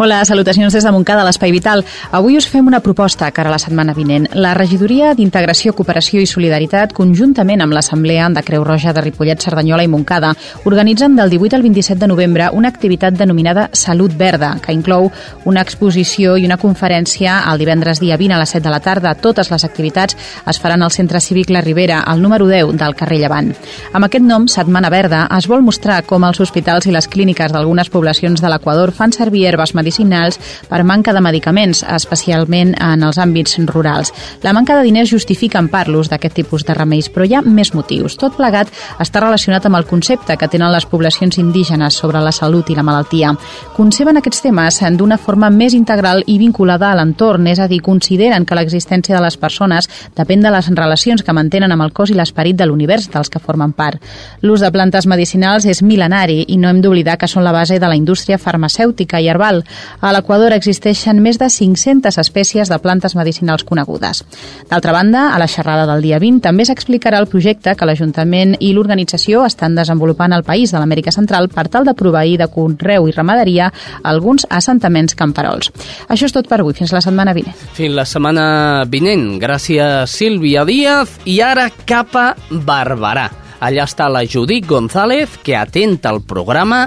[0.02, 1.82] Hola, salutacions des de Montcada, l'Espai Vital.
[2.16, 4.30] Avui us fem una proposta cara a la setmana vinent.
[4.32, 9.84] La Regidoria d'Integració, Cooperació i Solidaritat, conjuntament amb l'Assemblea de Creu Roja de Ripollet, Cerdanyola
[9.84, 10.30] i Montcada,
[10.64, 15.10] organitzen del 18 al 27 de novembre una activitat denominada Salut Verda, que inclou
[15.44, 19.12] una exposició i una conferència el divendres dia 20 a les 7 de la tarda.
[19.20, 20.16] Totes les activitats
[20.48, 23.52] es faran al Centre Cívic La Ribera, al número 10 del carrer Llevant.
[23.92, 27.92] Amb aquest nom, Setmana Verda, es vol mostrar com els hospitals i les clíniques d'algunes
[27.92, 33.18] poblacions de l'Equador fan servir herbes medicinals medicinals per manca de medicaments, especialment en els
[33.18, 34.12] àmbits rurals.
[34.42, 37.42] La manca de diners justifica en part l'ús d'aquest tipus de remeis, però hi ha
[37.42, 38.16] més motius.
[38.16, 38.70] Tot plegat
[39.02, 42.84] està relacionat amb el concepte que tenen les poblacions indígenes sobre la salut i la
[42.86, 43.34] malaltia.
[43.76, 48.46] Conceben aquests temes d'una forma més integral i vinculada a l'entorn, és a dir, consideren
[48.46, 52.14] que l'existència de les persones depèn de les relacions que mantenen amb el cos i
[52.14, 53.98] l'esperit de l'univers dels que formen part.
[54.42, 57.88] L'ús de plantes medicinals és mil·lenari i no hem d'oblidar que són la base de
[57.88, 59.64] la indústria farmacèutica i herbal.
[60.00, 64.22] A l'Equador existeixen més de 500 espècies de plantes medicinals conegudes.
[64.70, 68.72] D'altra banda, a la xerrada del dia 20 també s'explicarà el projecte que l'Ajuntament i
[68.76, 73.14] l'organització estan desenvolupant al país de l'Amèrica Central per tal de proveir de conreu i
[73.16, 73.70] ramaderia
[74.02, 75.72] alguns assentaments camperols.
[76.08, 76.76] Això és tot per avui.
[76.76, 77.56] Fins la setmana vinent.
[77.76, 78.46] Fins la setmana
[78.88, 79.36] vinent.
[79.42, 81.18] Gràcies, Sílvia Díaz.
[81.26, 83.28] I ara cap a Barberà.
[83.60, 86.86] Allà està la Judit González, que atenta al programa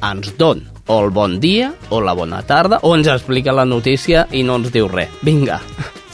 [0.00, 4.26] ens don o el bon dia, o la bona tarda, o ens explica la notícia
[4.32, 5.14] i no ens diu res.
[5.22, 5.62] Vinga.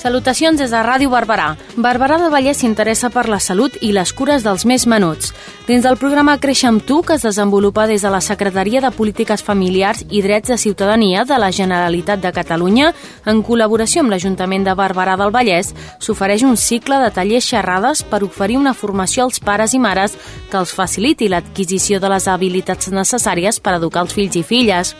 [0.04, 1.54] Salutacions des de Ràdio Barberà.
[1.80, 5.30] Barberà del Vallès s'interessa per la salut i les cures dels més menuts.
[5.64, 9.40] Dins del programa Créixer amb tu, que es desenvolupa des de la Secretaria de Polítiques
[9.40, 12.92] Familiars i Drets de Ciutadania de la Generalitat de Catalunya,
[13.24, 15.72] en col·laboració amb l'Ajuntament de Barberà del Vallès,
[16.04, 20.60] s'ofereix un cicle de tallers xerrades per oferir una formació als pares i mares que
[20.60, 24.92] els faciliti l'adquisició de les habilitats necessàries per educar els fills i filles.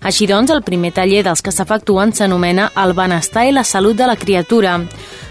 [0.00, 4.06] Així doncs, el primer taller dels que s'efectuen s'anomena El benestar i la salut de
[4.08, 4.78] la criatura.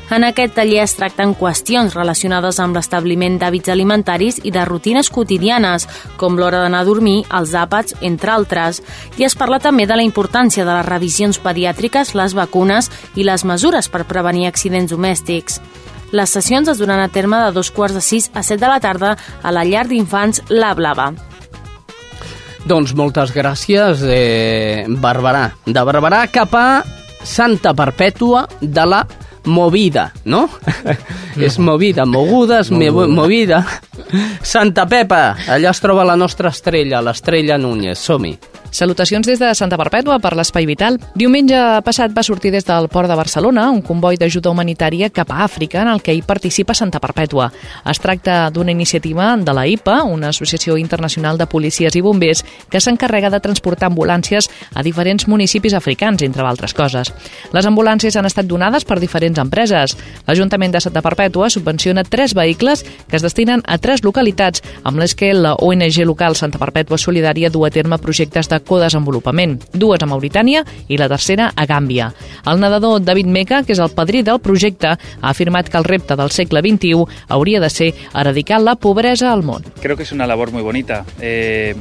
[0.09, 5.85] En aquest taller es tracten qüestions relacionades amb l'establiment d'hàbits alimentaris i de rutines quotidianes,
[6.17, 8.81] com l'hora d'anar a dormir, els àpats, entre altres.
[9.17, 13.45] I es parla també de la importància de les revisions pediàtriques, les vacunes i les
[13.45, 15.61] mesures per prevenir accidents domèstics.
[16.11, 18.79] Les sessions es duran a terme de dos quarts de sis a set de la
[18.81, 21.11] tarda a la llar d'infants La Blava.
[22.69, 25.47] Doncs moltes gràcies, eh, Barberà.
[25.65, 26.83] De Barberà cap a
[27.25, 28.99] Santa Perpètua de la
[29.49, 30.43] Movida, no?
[31.47, 33.07] és movida, mogudes, moguda.
[33.07, 33.63] movida.
[34.53, 37.97] Santa Pepa, allà es troba la nostra estrella, l'estrella Núñez.
[37.97, 38.35] Som-hi.
[38.71, 40.99] Salutacions des de Santa Perpètua per l'Espai Vital.
[41.17, 45.43] Diumenge passat va sortir des del Port de Barcelona un comboi d'ajuda humanitària cap a
[45.43, 47.49] Àfrica en el que hi participa Santa Perpètua.
[47.89, 52.79] Es tracta d'una iniciativa de la IPA, una associació internacional de policies i bombers, que
[52.79, 57.11] s'encarrega de transportar ambulàncies a diferents municipis africans, entre altres coses.
[57.51, 59.97] Les ambulàncies han estat donades per diferents empreses.
[60.27, 65.15] L'Ajuntament de Santa Perpètua subvenciona tres vehicles que es destinen a tres localitats, amb les
[65.15, 70.09] que la ONG local Santa Perpètua Solidària du a terme projectes de codesenvolupament, dues a
[70.09, 72.11] Mauritània i la tercera a Gàmbia.
[72.45, 76.15] El nedador David Meca, que és el padrí del projecte, ha afirmat que el repte
[76.15, 79.63] del segle XXI hauria de ser eradicar la pobresa al món.
[79.81, 81.05] Creo que es una labor muy bonita.
[81.19, 81.75] Eh,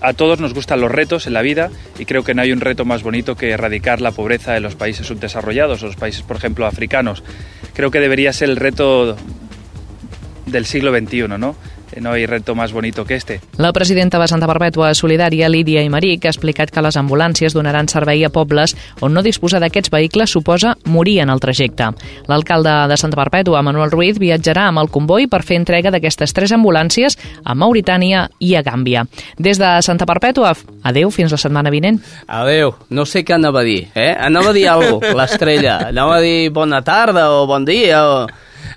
[0.00, 2.60] a todos nos gustan los retos en la vida y creo que no hay un
[2.60, 6.66] reto más bonito que erradicar la pobreza en los países subdesarrollados, los países, por ejemplo,
[6.66, 7.22] africanos.
[7.74, 9.16] Creo que debería ser el reto
[10.50, 11.54] del siglo XXI, ¿no?
[11.98, 13.40] no hi ha reto més bonito que este.
[13.58, 18.22] La presidenta de Santa Perpètua Solidària, Lídia Imeric, ha explicat que les ambulàncies donaran servei
[18.24, 21.90] a pobles on no disposar d'aquests vehicles suposa morir en el trajecte.
[22.30, 26.54] L'alcalde de Santa Perpètua, Manuel Ruiz, viatjarà amb el comboi per fer entrega d'aquestes tres
[26.54, 29.06] ambulàncies a Mauritània i a Gàmbia.
[29.38, 31.98] Des de Santa Perpètua, adeu fins la setmana vinent.
[32.26, 34.12] Adeu, no sé què anava a dir, eh?
[34.14, 35.78] Anava a dir alguna cosa, l'estrella.
[35.90, 38.22] Anava a dir bona tarda o bon dia o...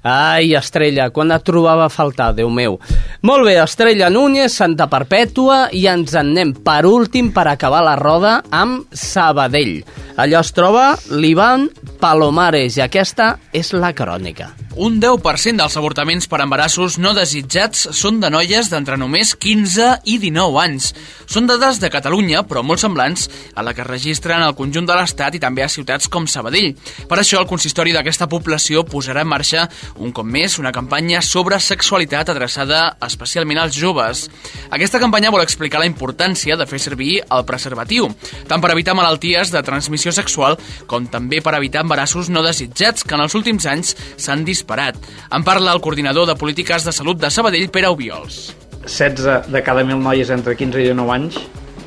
[0.04, 2.80] Ai, Estrella, quan et trobava a faltar, Déu meu.
[3.24, 7.96] Molt bé, Estrella Núñez, Santa Perpètua, i ens en anem per últim per acabar la
[8.00, 9.80] roda amb Sabadell.
[10.18, 11.70] Allò es troba l'Ivan
[12.02, 14.63] Palomares, i aquesta és la crònica.
[14.76, 20.16] Un 10% dels avortaments per embarassos no desitjats són de noies d'entre només 15 i
[20.18, 20.88] 19 anys.
[21.30, 24.96] Són dades de Catalunya, però molt semblants a la que es registren al conjunt de
[24.98, 26.72] l'Estat i també a ciutats com Sabadell.
[27.06, 29.68] Per això, el consistori d'aquesta població posarà en marxa,
[30.02, 34.26] un cop més, una campanya sobre sexualitat adreçada especialment als joves.
[34.74, 38.10] Aquesta campanya vol explicar la importància de fer servir el preservatiu,
[38.50, 40.58] tant per evitar malalties de transmissió sexual
[40.90, 44.96] com també per evitar embarassos no desitjats que en els últims anys s'han disparat disparat.
[45.32, 48.56] En parla el coordinador de polítiques de salut de Sabadell, Pere Obiols.
[48.84, 51.40] 16 de cada 1.000 noies entre 15 i 19 anys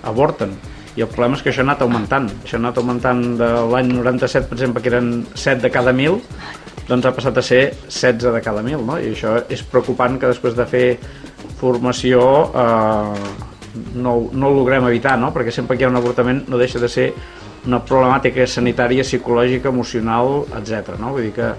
[0.02, 0.54] avorten
[0.96, 2.30] I el problema és que això ha anat augmentant.
[2.40, 6.22] Això ha anat augmentant de l'any 97, per exemple, que eren 7 de cada 1.000,
[6.88, 8.96] doncs ha passat a ser 16 de cada 1.000, no?
[8.96, 10.86] I això és preocupant que després de fer
[11.60, 13.28] formació eh,
[13.92, 15.34] no, no ho logrem evitar, no?
[15.36, 17.10] Perquè sempre que hi ha un avortament no deixa de ser
[17.66, 20.94] una problemàtica sanitària, psicològica, emocional, etc.
[21.00, 21.12] No?
[21.14, 21.50] Vull dir que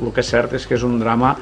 [0.00, 1.36] el que és cert és que és un drama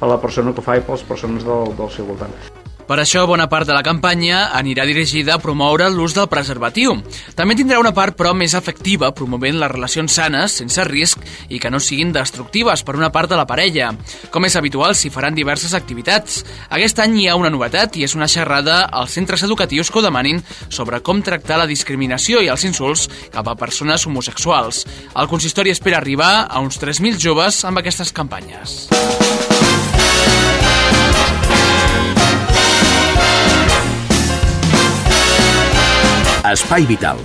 [0.00, 2.59] per la persona que ho fa i per les persones del, del seu voltant.
[2.90, 6.96] Per això, bona part de la campanya anirà dirigida a promoure l'ús del preservatiu.
[7.38, 11.22] També tindrà una part, però, més efectiva, promovent les relacions sanes, sense risc
[11.54, 13.92] i que no siguin destructives per una part de la parella.
[14.34, 16.42] Com és habitual, s'hi faran diverses activitats.
[16.66, 20.06] Aquest any hi ha una novetat i és una xerrada als centres educatius que ho
[20.08, 24.82] demanin sobre com tractar la discriminació i els insults cap a persones homosexuals.
[25.14, 28.90] El consistori espera arribar a uns 3.000 joves amb aquestes campanyes.
[36.44, 37.18] Espai Vital,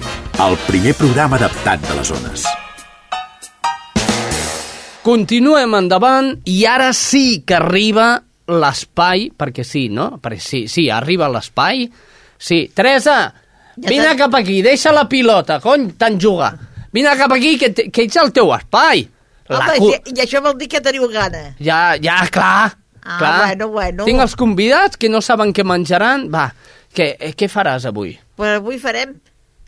[0.44, 2.44] el primer programa adaptat de les zones.
[5.06, 8.10] Continuem endavant i ara sí que arriba
[8.50, 10.16] l'espai, perquè sí, no?
[10.22, 11.86] Perquè sí, sí, arriba l'espai.
[12.38, 13.18] Sí, Teresa,
[13.76, 16.52] Ja vine cap aquí, deixa la pilota, cony, tant jugar.
[16.96, 19.06] Vine cap aquí, que, que ets el teu espai.
[19.52, 21.54] La Home, cu- i, i això vol dir que teniu gana.
[21.62, 22.74] Ja, ja, clar.
[23.06, 23.36] Ah, clar.
[23.46, 24.06] bueno, bueno.
[24.10, 26.28] Tinc els convidats que no saben què menjaran.
[26.34, 26.48] Va,
[26.96, 28.16] què, eh, què faràs avui?
[28.36, 29.16] Però avui farem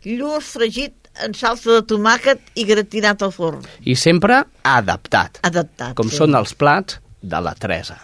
[0.04, 0.94] lluç fregit
[1.24, 3.64] en salsa de tomàquet i gratinat al forn.
[3.82, 5.96] I sempre adaptat, Adaptat.
[5.98, 6.20] com sí.
[6.20, 7.98] són els plats de la Teresa.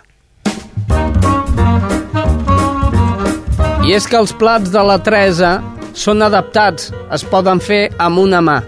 [3.85, 5.59] I és que els plats de la Teresa
[5.95, 8.63] són adaptats, es poden fer amb una mà.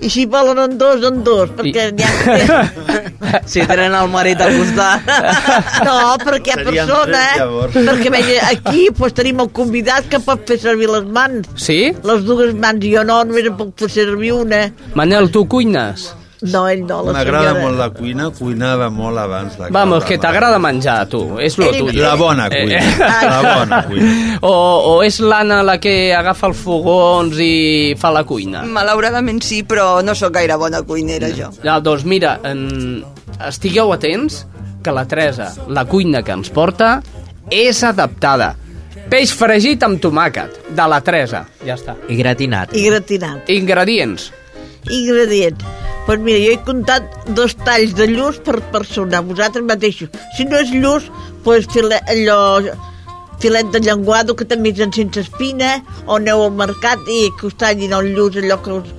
[0.00, 2.60] I si volen en dos, en dos, perquè n'hi ha...
[3.50, 5.10] Si tenen el marit al costat.
[5.86, 7.84] No, perquè hi ha persona, tres, eh?
[7.88, 11.50] Perquè veia, aquí pues, tenim el convidat que pot fer servir les mans.
[11.60, 11.78] Sí?
[12.06, 14.64] Les dues mans, jo no, només en puc fer servir una.
[14.98, 16.10] Manel, tu cuines?
[16.42, 20.58] No, ell no, la M'agrada molt la cuina, cuinava molt abans de Vamos, que t'agrada
[20.58, 21.38] menjar, tu.
[21.38, 22.02] És lo Ell- tuyo.
[22.02, 22.94] La bona cuina, Eh.
[22.98, 24.38] la bona cuina.
[24.40, 24.52] O,
[24.96, 28.62] o és l'Anna la que agafa els fogons i fa la cuina?
[28.64, 31.50] Malauradament sí, però no sóc gaire bona cuinera, jo.
[31.62, 33.04] Ja, doncs mira, en...
[33.46, 34.46] estigueu atents
[34.82, 37.02] que la Teresa, la cuina que ens porta,
[37.52, 38.54] és adaptada.
[39.10, 41.44] Peix fregit amb tomàquet, de la Teresa.
[41.66, 41.96] Ja està.
[42.08, 42.72] I gratinat.
[42.78, 43.48] I gratinat.
[43.50, 44.30] Ingredients.
[44.90, 45.64] Ingredients.
[46.08, 47.04] Doncs mira, jo he comptat
[47.38, 50.10] dos talls de lluç per persona, vosaltres mateixos.
[50.36, 51.06] Si no és lluç,
[51.44, 52.40] doncs filet, allò,
[53.40, 55.76] filet de llenguado, que també és en sense espina,
[56.08, 58.90] o aneu al mercat i que us tallin el lluç, allò que us,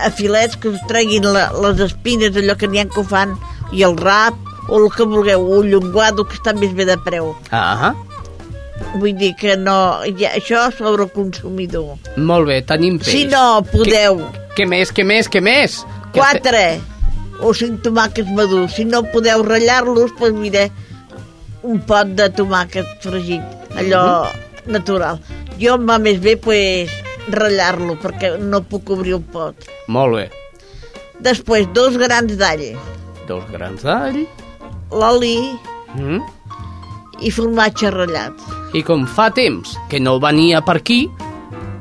[0.00, 3.36] a filets, que us treguin la, les espines, allò que n'hi ha que ho fan,
[3.70, 4.34] i el rap,
[4.68, 7.34] o el que vulgueu, o el llenguado, que està més bé de preu.
[7.54, 7.94] Ah,
[8.96, 11.98] Vull dir que no, ja, això sobre el consumidor.
[12.16, 13.10] molt bé, tenim peix.
[13.12, 14.18] Si no podeu...
[14.24, 15.78] Què, què més, què més, què més?
[16.12, 16.60] Quatre
[17.40, 18.74] o cinc tomàquets madurs.
[18.76, 20.66] Si no podeu ratllar-los, doncs mira,
[21.64, 23.40] un pot de tomàquet fregit,
[23.80, 24.26] allò
[24.68, 25.20] natural.
[25.60, 26.92] Jo em va més bé pues,
[27.32, 29.64] ratllar-lo, perquè no puc obrir el pot.
[29.88, 30.26] Molt bé.
[31.20, 32.66] Després, dos grans d'all,
[33.28, 34.24] Dos grans d'all.
[34.90, 35.36] l'oli
[35.94, 36.20] Mm?
[37.20, 38.32] i formatge ratllat.
[38.74, 41.08] I com fa temps que no venia per aquí,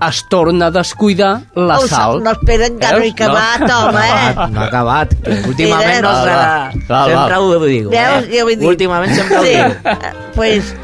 [0.07, 2.21] es torna a descuidar la El sal.
[2.23, 3.99] No, espera, encara no he acabat, home.
[3.99, 5.15] acabat, no ha acabat.
[5.23, 6.37] Que últimament no serà...
[6.87, 7.09] val, val.
[7.11, 8.23] Sempre ho diu, Veus?
[8.23, 8.29] eh?
[8.39, 8.67] Jo dir...
[8.69, 9.55] Últimament sempre ho sí.
[9.55, 9.65] diu.
[9.91, 10.75] eh, pues,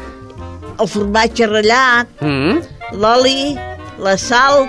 [0.78, 2.60] el formatge ratllat, Mm?
[3.00, 3.56] l'oli,
[4.04, 4.66] la sal,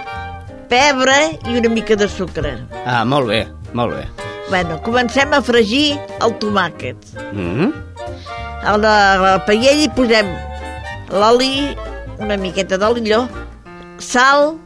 [0.72, 1.18] pebre
[1.48, 2.56] i una mica de sucre.
[2.86, 3.42] Ah, molt bé,
[3.74, 4.06] molt bé.
[4.50, 6.96] Bueno, comencem a fregir el tomàquet.
[7.34, 7.68] Mm?
[8.64, 10.30] A la, a la paella hi posem
[11.12, 11.76] l'oli,
[12.20, 13.26] una miqueta d'olilló,
[14.04, 14.58] sal,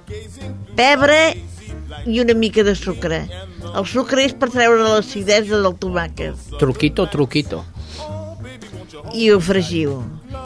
[0.75, 1.19] pebre
[2.07, 3.23] i una mica de sucre.
[3.71, 7.63] El sucre és per treure l'acidesa del tomàquet Truquito, truquito.
[9.13, 10.01] i ho fregiu.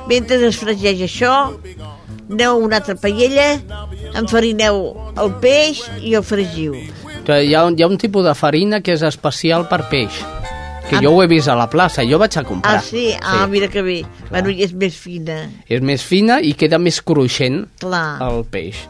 [0.10, 1.34] Mentre es fregeix això,
[2.30, 3.60] aneu a una altra paella,
[4.18, 4.80] enfarineu
[5.22, 6.76] el peix i el fregiu.
[7.26, 10.22] Hi ha, hi ha un tipus de farina que és especial per peix,
[10.90, 12.78] que jo ho he vist a la plaça, jo vaig a comprar.
[12.78, 13.10] Ah, sí?
[13.22, 14.04] Ah, mira que bé.
[14.30, 15.40] Bueno, i és més fina.
[15.68, 18.20] És més fina i queda més cruixent Clar.
[18.28, 18.84] el peix.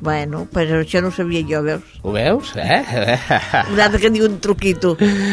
[0.00, 1.82] Bueno, però això no ho sabia jo, veus?
[2.06, 2.84] Ho veus, eh?
[3.72, 4.92] Un altre que diu un truquito.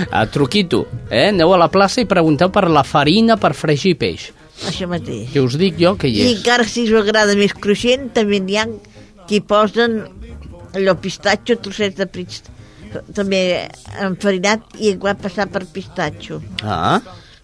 [0.09, 1.27] A truquito, eh?
[1.29, 4.31] Aneu a la plaça i pregunteu per la farina per fregir peix.
[4.65, 5.27] Això mateix.
[5.35, 6.39] Que us dic jo que hi I és.
[6.39, 8.65] encara si us agrada més cruixent, també n'hi ha
[9.29, 9.99] qui posen
[10.73, 12.49] allò pistatxo, trossets de pist...
[13.13, 13.69] també
[14.01, 16.99] enfarinat i va passar per pistatxo, Ah,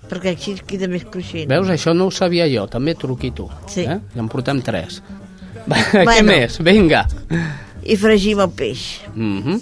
[0.10, 1.47] perquè així queda més cruixent.
[1.49, 3.49] veus, això no ho sabia jo, també truquito.
[3.68, 3.82] Sí.
[3.82, 3.99] Eh?
[4.16, 5.02] Ja en portem tres.
[5.68, 6.32] Què Bueno.
[6.32, 6.58] més?
[6.60, 7.06] Vinga.
[7.84, 9.02] I fregim el peix.
[9.16, 9.62] Mm -hmm.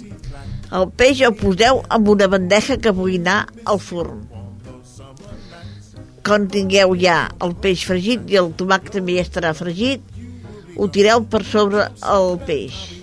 [0.72, 4.28] El peix el poseu en una bandeja que pugui anar al forn.
[6.22, 10.00] Quan tingueu ja el peix fregit i el tomàquet també ja estarà fregit,
[10.76, 12.99] ho tireu per sobre el peix.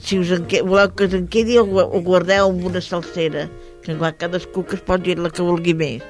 [0.00, 2.80] Si us en que, voleu que us en quedi, ho gu- ho guardeu en una
[2.80, 3.48] salsera,
[3.82, 6.02] que igual cadascú que es posi la que vulgui més.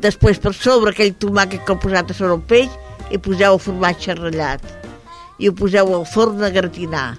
[0.00, 2.70] Després, per sobre aquell tomàquet que heu posat a sobre el peix,
[3.10, 4.62] hi poseu el formatge ratllat.
[5.40, 7.16] I ho poseu al forn a gratinar.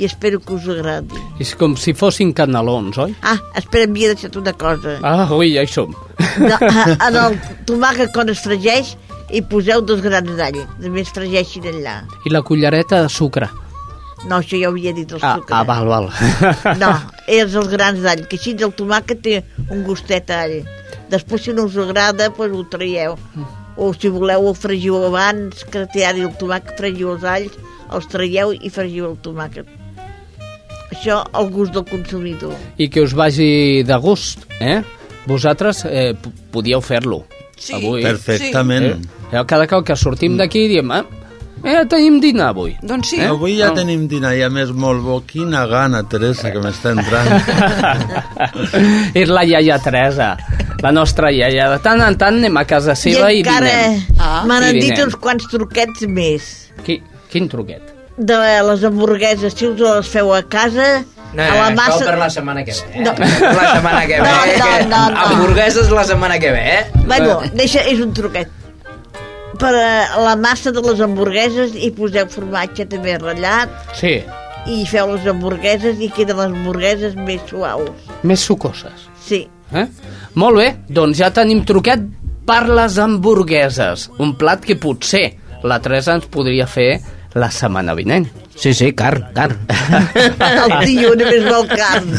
[0.00, 1.18] I espero que us agradi.
[1.42, 3.14] És com si fossin canelons, oi?
[3.22, 4.96] Ah, espera, m'havia deixat una cosa.
[5.04, 5.92] Ah, ui, ja hi som.
[6.40, 7.36] No, en el
[7.68, 8.94] tomàquet, quan es fregeix,
[9.30, 10.62] hi poseu dos grans d'all.
[10.80, 11.98] Només fregeixin allà.
[12.24, 13.50] I la cullereta de sucre.
[14.28, 15.54] No, això ja ho havia dit el Ah, sucre.
[15.56, 16.10] ah val, val.
[16.78, 16.90] No,
[17.26, 19.38] és els grans d'all, que així el tomàquet té
[19.70, 20.58] un gustet a all.
[21.10, 23.16] Després, si no us agrada, doncs ho traieu.
[23.80, 27.56] O si voleu, ho fregiu abans, que té ara el tomàquet, fregiu els alls,
[27.90, 29.66] els traieu i fregiu el tomàquet.
[30.90, 32.52] Això al gust del consumidor.
[32.76, 34.82] I que us vagi de gust, eh?
[35.26, 36.12] Vosaltres eh,
[36.50, 37.22] podíeu fer-lo.
[37.56, 38.02] Sí, avui.
[38.02, 39.04] Perfectament.
[39.30, 39.42] Eh?
[39.46, 41.02] Cada cop que sortim d'aquí diem, eh,
[41.64, 42.76] eh, tenim dinar avui.
[42.82, 43.20] Doncs sí.
[43.20, 43.26] Eh?
[43.28, 43.74] Avui ja No.
[43.74, 45.20] tenim dinar i a més molt bo.
[45.26, 47.28] Quina gana, Teresa, que m'està entrant.
[49.20, 50.36] És la iaia Teresa,
[50.82, 51.68] la nostra iaia.
[51.74, 54.02] De tant en tant anem a casa seva i, I encara dinem.
[54.18, 54.42] ah.
[54.48, 56.50] m'han dit uns quants truquets més.
[56.84, 57.00] Qui,
[57.32, 57.96] quin truquet?
[58.20, 58.36] De
[58.66, 61.00] les hamburgueses, si us les feu a casa,
[61.30, 61.92] No, a la massa...
[62.00, 63.02] això per la setmana que ve.
[63.04, 63.12] No.
[63.14, 64.24] Per la setmana que ve.
[64.26, 65.26] No, no, que no, no.
[65.28, 67.04] Hamburgueses la setmana que ve, eh?
[67.06, 68.50] Bueno, deixa, és un truquet.
[69.60, 74.14] Per a la massa de les hamburgueses hi poseu formatge també ratllat Sí,
[74.70, 78.08] i feu les hamburgueses i queden les hamburgueses més suaus.
[78.22, 79.06] més sucoses.
[79.24, 79.42] Sí.
[79.72, 79.86] Eh?
[80.40, 82.02] Molt bé, doncs ja tenim truquet
[82.48, 84.08] per les hamburgueses.
[84.18, 85.26] Un plat que potser
[85.62, 87.00] la Teresa ens podria fer
[87.36, 88.26] la setmana vinent.
[88.60, 89.56] Sí, sí, carn, carn.
[90.40, 92.10] El tio només vol carn.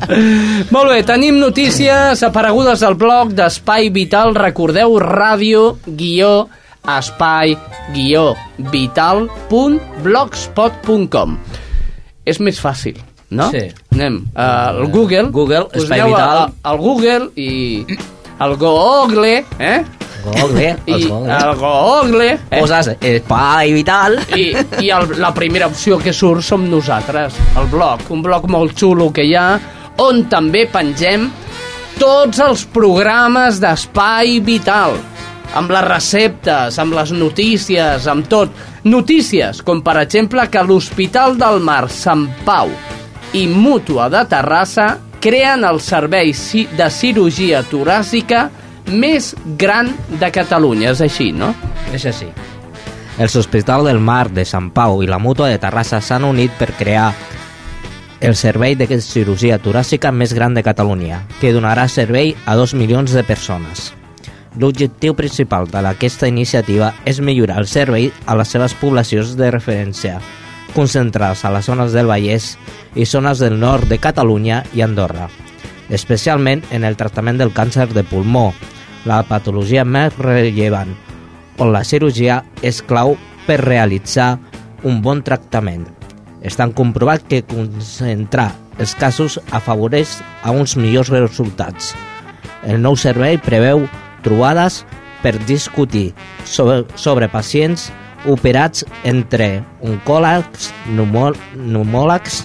[0.74, 4.34] Molt bé, tenim notícies aparegudes al blog d'Espai Vital.
[4.36, 6.48] Recordeu, ràdio, guió,
[6.88, 7.56] espai,
[7.94, 8.32] guió,
[8.72, 11.36] vital.blogspot.com
[12.30, 12.96] És més fàcil,
[13.30, 13.50] no?
[13.52, 13.64] Sí.
[13.94, 15.30] Anem al Google.
[15.34, 16.38] Google, Espai Vital.
[16.44, 17.84] a- Al Google i
[18.38, 19.82] al Google, eh?
[20.24, 21.32] Google, I els Google.
[21.32, 22.32] al Google.
[22.32, 22.38] Eh?
[22.60, 24.18] Poses espai vital.
[24.36, 24.52] I,
[24.84, 28.00] i el, la primera opció que surt som nosaltres, el blog.
[28.10, 29.58] Un blog molt xulo que hi ha,
[29.96, 31.30] on també pengem
[31.98, 34.92] tots els programes d'Espai Vital,
[35.54, 38.54] amb les receptes, amb les notícies, amb tot.
[38.84, 42.70] Notícies, com per exemple que l'Hospital del Mar Sant Pau
[43.36, 46.32] i Mútua de Terrassa creen el servei
[46.76, 48.48] de cirurgia toràcica
[48.90, 50.94] més gran de Catalunya.
[50.94, 51.52] És així, no?
[51.94, 52.30] És així.
[53.20, 56.72] Els Hospital del Mar de Sant Pau i la Mútua de Terrassa s'han unit per
[56.78, 57.12] crear
[58.20, 63.12] el servei de cirurgia toràcica més gran de Catalunya, que donarà servei a dos milions
[63.16, 63.90] de persones.
[64.58, 70.18] L'objectiu principal d'aquesta iniciativa és millorar el servei a les seves poblacions de referència,
[70.74, 72.56] concentrades a les zones del Vallès
[72.98, 75.28] i zones del nord de Catalunya i Andorra,
[75.88, 78.50] especialment en el tractament del càncer de pulmó,
[79.06, 80.90] la patologia més rellevant,
[81.62, 83.14] on la cirurgia és clau
[83.46, 84.36] per realitzar
[84.82, 85.86] un bon tractament.
[86.42, 91.94] Estan comprovat que concentrar els casos afavoreix a uns millors resultats.
[92.64, 93.84] El nou servei preveu
[94.24, 94.82] trobades
[95.22, 96.10] per discutir
[96.48, 97.90] sobre, sobre pacients
[98.28, 102.42] operats entre oncòlegs, pneumò- pneumòlegs,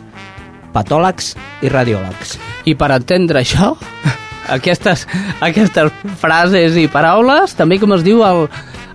[0.75, 2.37] patòlegs i radiòlegs.
[2.67, 3.73] I per entendre això,
[4.55, 5.05] aquestes,
[5.43, 8.45] aquestes frases i paraules, també com es diu el,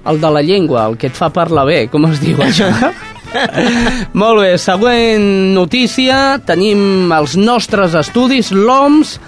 [0.09, 2.69] el de la llengua, el que et fa parlar bé, com es diu això?
[4.21, 9.19] Molt bé, següent notícia, tenim els nostres estudis, l'OMS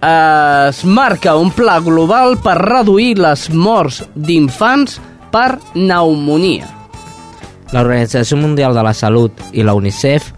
[0.00, 4.96] es marca un pla global per reduir les morts d'infants
[5.30, 6.68] per pneumonia.
[7.70, 10.32] L'Organització Mundial de la Salut i la UNICEF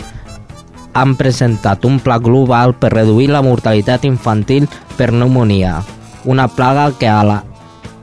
[0.99, 4.67] han presentat un pla global per reduir la mortalitat infantil
[4.99, 5.79] per pneumonia,
[6.25, 7.39] una plaga que a la,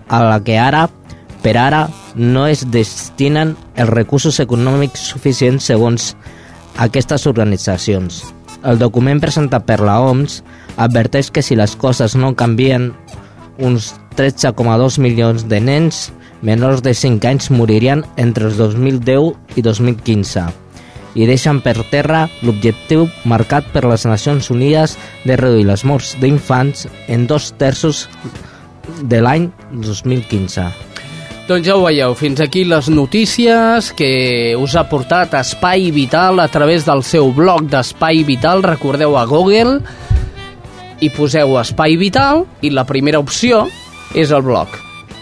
[0.07, 0.88] a la que ara,
[1.43, 6.16] per ara, no es destinen els recursos econòmics suficients segons
[6.80, 8.24] aquestes organitzacions.
[8.64, 10.41] El document presentat per la OMS
[10.78, 12.93] adverteix que si les coses no canvien,
[13.57, 16.09] uns 13,2 milions de nens
[16.41, 20.47] menors de 5 anys moririen entre els 2010 i 2015
[21.17, 24.95] i deixen per terra l'objectiu marcat per les Nacions Unides
[25.26, 28.07] de reduir les morts d'infants en dos terços
[29.01, 30.70] de l'any 2015.
[31.49, 36.47] Doncs ja ho veieu, fins aquí les notícies que us ha portat Espai Vital a
[36.47, 38.61] través del seu blog d'Espai Vital.
[38.61, 39.80] Recordeu a Google
[41.01, 43.65] i poseu Espai Vital i la primera opció
[44.17, 44.73] és el blog.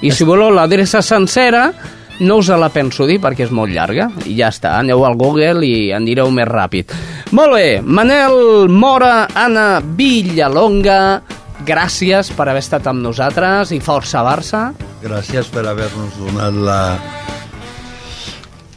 [0.01, 1.71] I si voleu l'adreça sencera,
[2.19, 4.09] no us la penso dir perquè és molt llarga.
[4.25, 6.93] I ja està, aneu al Google i en direu més ràpid.
[7.37, 11.21] Molt bé, Manel Mora, Anna Villalonga,
[11.67, 14.71] gràcies per haver estat amb nosaltres i força Barça.
[15.03, 16.81] Gràcies per haver-nos donat la...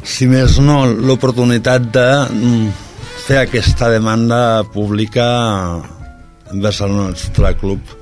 [0.01, 2.69] Si més no, l'oportunitat de mm,
[3.27, 5.29] fer aquesta demanda pública
[6.53, 7.97] envers el nostre club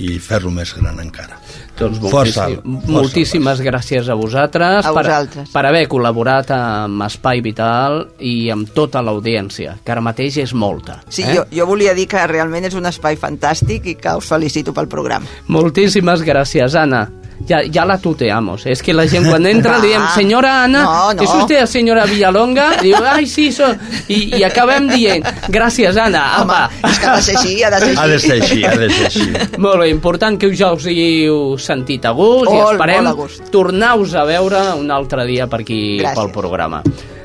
[0.00, 1.36] i fer-lo més gran encara.
[1.76, 5.50] Doncs Força, moltíssim, força, moltíssimes gràcies a vosaltres A per, vosaltres.
[5.52, 11.00] per haver col·laborat amb Espai Vital i amb tota l'audiència, que ara mateix és molta.
[11.08, 11.36] Sí, eh?
[11.36, 14.88] jo, jo volia dir que realment és un espai fantàstic i que us felicito pel
[14.88, 15.28] programa.
[15.48, 17.06] Moltíssimes gràcies, Ana.
[17.48, 18.66] Ya, ya la tuteamos.
[18.66, 21.22] Es que la gent quan entra li diem, senyora Ana, No, no.
[21.22, 22.76] ¿es usted la señora Villalonga?
[22.82, 23.64] Diu, ai, sí, so...
[24.08, 26.70] I, i acabem dient, gràcies, Ana, apa.
[26.86, 28.90] és que ha de ser així, ha de ser Ha de ser així, ha de
[28.90, 29.26] ser així.
[29.58, 34.24] Molt bé, important que ja us hagueu sentit a gust i Molt, esperem molt a
[34.28, 36.14] veure un altre dia per aquí, Gràcies.
[36.20, 36.82] pel programa.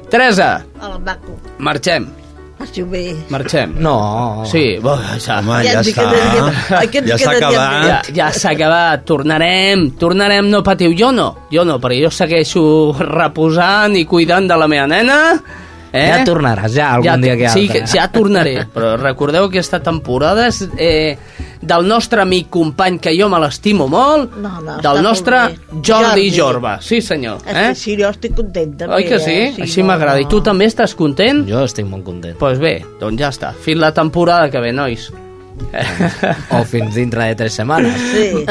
[0.10, 1.38] Teresa, El maco.
[1.60, 2.08] marxem.
[2.58, 3.14] Passi-ho bé.
[3.30, 3.76] Marxem.
[3.84, 4.44] No.
[4.48, 5.40] Sí, bo, ja.
[5.42, 6.06] Home, Ja ja, està.
[7.02, 7.86] ens Ja s'ha acabat.
[7.86, 12.64] Ja, ja s'ha acabat, tornarem, tornarem, no patiu, jo no, jo no, perquè jo segueixo
[13.00, 15.20] reposant i cuidant de la meva nena,
[15.96, 16.06] eh?
[16.12, 17.82] Ja tornaràs, ja, algun dia que Sí, altre.
[17.82, 21.18] que ja tornaré, però recordeu que aquesta temporada és eh,
[21.62, 25.40] del nostre amic company, que jo me l'estimo molt, No, no, del nostre.
[25.72, 26.30] Jordi, Jordi.
[26.38, 27.68] Jorba, sí senyor, És eh?
[27.70, 28.90] que sí, jo estic contenta.
[28.94, 29.32] Oi que sí?
[29.48, 29.54] Eh?
[29.66, 30.20] Així m'agrada.
[30.22, 31.46] I tu també estàs content?
[31.50, 32.36] Jo estic molt content.
[32.36, 33.54] Doncs pues bé, doncs ja està.
[33.66, 35.10] Fins la temporada que ve, nois.
[36.52, 37.96] O fins dintre de tres setmanes.
[38.12, 38.46] Sí.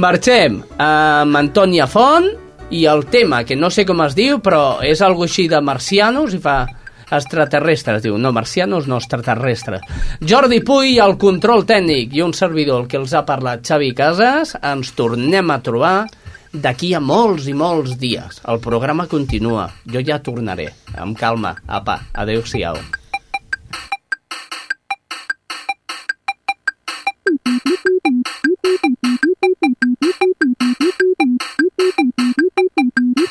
[0.00, 2.28] Marxem amb Antònia Font
[2.70, 6.34] i el tema, que no sé com es diu, però és algo així de marcianos
[6.36, 6.62] i fa
[7.10, 8.18] extraterrestres, diu.
[8.18, 9.82] No, marcianos, no, extraterrestres.
[10.20, 14.56] Jordi Puy, al control tècnic, i un servidor, el que els ha parlat, Xavi Casas.
[14.62, 15.96] Ens tornem a trobar
[16.52, 18.40] d'aquí a molts i molts dies.
[18.48, 19.68] El programa continua.
[19.86, 20.70] Jo ja tornaré.
[20.96, 21.56] Amb calma.
[21.66, 22.97] Apa, adeu-siau.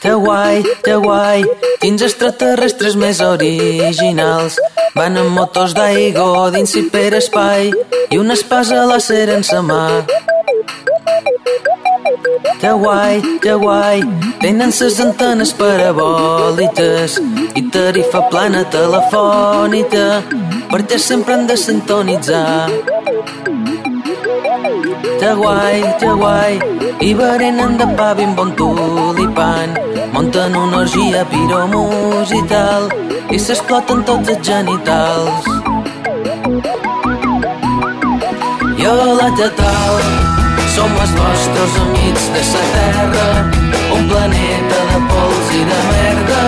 [0.08, 1.41] Que guai, que guai,
[1.82, 4.55] quins extraterrestres més originals.
[4.95, 7.74] Van amb motos d'aigua dins hiperespai
[8.16, 9.82] i una espasa làser en sa mà.
[12.62, 13.99] Que guai, que guai,
[14.39, 17.20] tenen ses antenes parabòlites
[17.60, 20.08] i tarifa plana telefònica
[20.72, 22.72] perquè sempre han de sintonitzar.
[25.20, 26.60] Que guai, que guai,
[27.01, 29.97] i berenen de pa ben bon tulipan.
[30.18, 32.88] Munten una orgia piromusical
[33.30, 35.45] i s'exploten tots els genitals.
[38.80, 40.01] Jo la Tetal
[40.74, 43.28] som els vostres amics de sa terra,
[43.93, 46.41] un planeta de pols i de merda,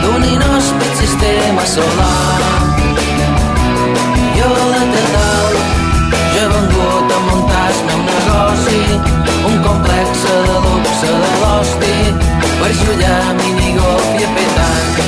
[0.00, 2.48] d'un inhòspit sistema solar.
[4.40, 5.60] Jo la Tetal
[6.32, 8.82] jo he vengut a muntar el meu negoci,
[9.52, 12.70] un complex de luxe de l'hosti, per
[13.04, 14.98] a minigolf i a petanc.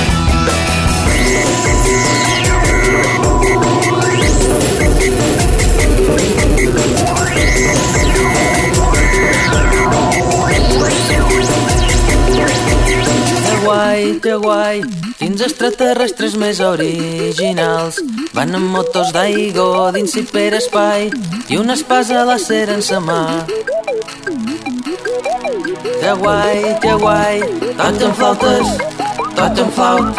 [13.44, 14.82] Que guai, que guai,
[15.20, 18.00] quins extraterrestres més originals.
[18.34, 21.06] Van amb motos d'aigua dins hiperespai
[21.46, 23.22] i una espasa làser en sa mà.
[26.04, 27.40] Que guai, que guai,
[27.78, 28.68] toquen flautes,
[29.34, 30.18] toquen flaut.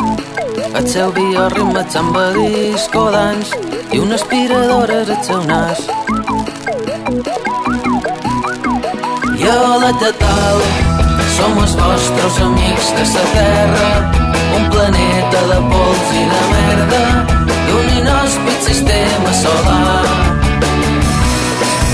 [0.74, 3.54] El seu bioritme samba disco dance
[3.94, 5.84] i una aspiradora és el seu nas.
[9.44, 10.66] Jo la Tetal
[11.38, 13.94] som els vostres amics de sa terra,
[14.58, 17.04] un planeta de pols i de merda,
[17.70, 20.02] d'un inhòspit sistema solar.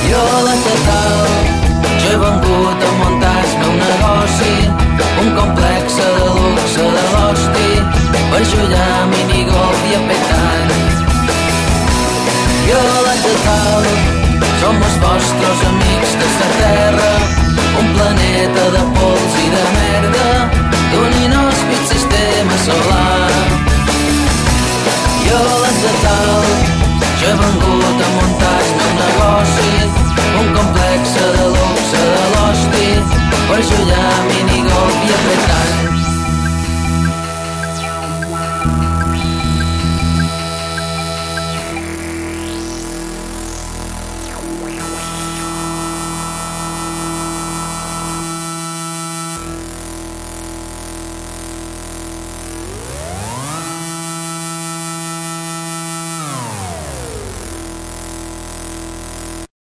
[0.08, 1.39] Jo la Tetal,
[1.76, 3.01] jo he vengut a
[8.32, 10.70] per jugar a minigolf i a petant.
[12.68, 13.88] Jo a de Tal
[14.62, 17.10] som els vostres amics de la Terra,
[17.82, 20.30] un planeta de pols i de merda,
[20.94, 23.32] d'un inhòspit sistema solar.
[25.26, 26.48] Jo a de Tal
[27.22, 29.74] jo he vengut a muntar el negoci,
[30.40, 32.90] un complex de luxe de l'hosti,
[33.52, 35.71] per jugar a minigolf i a petant.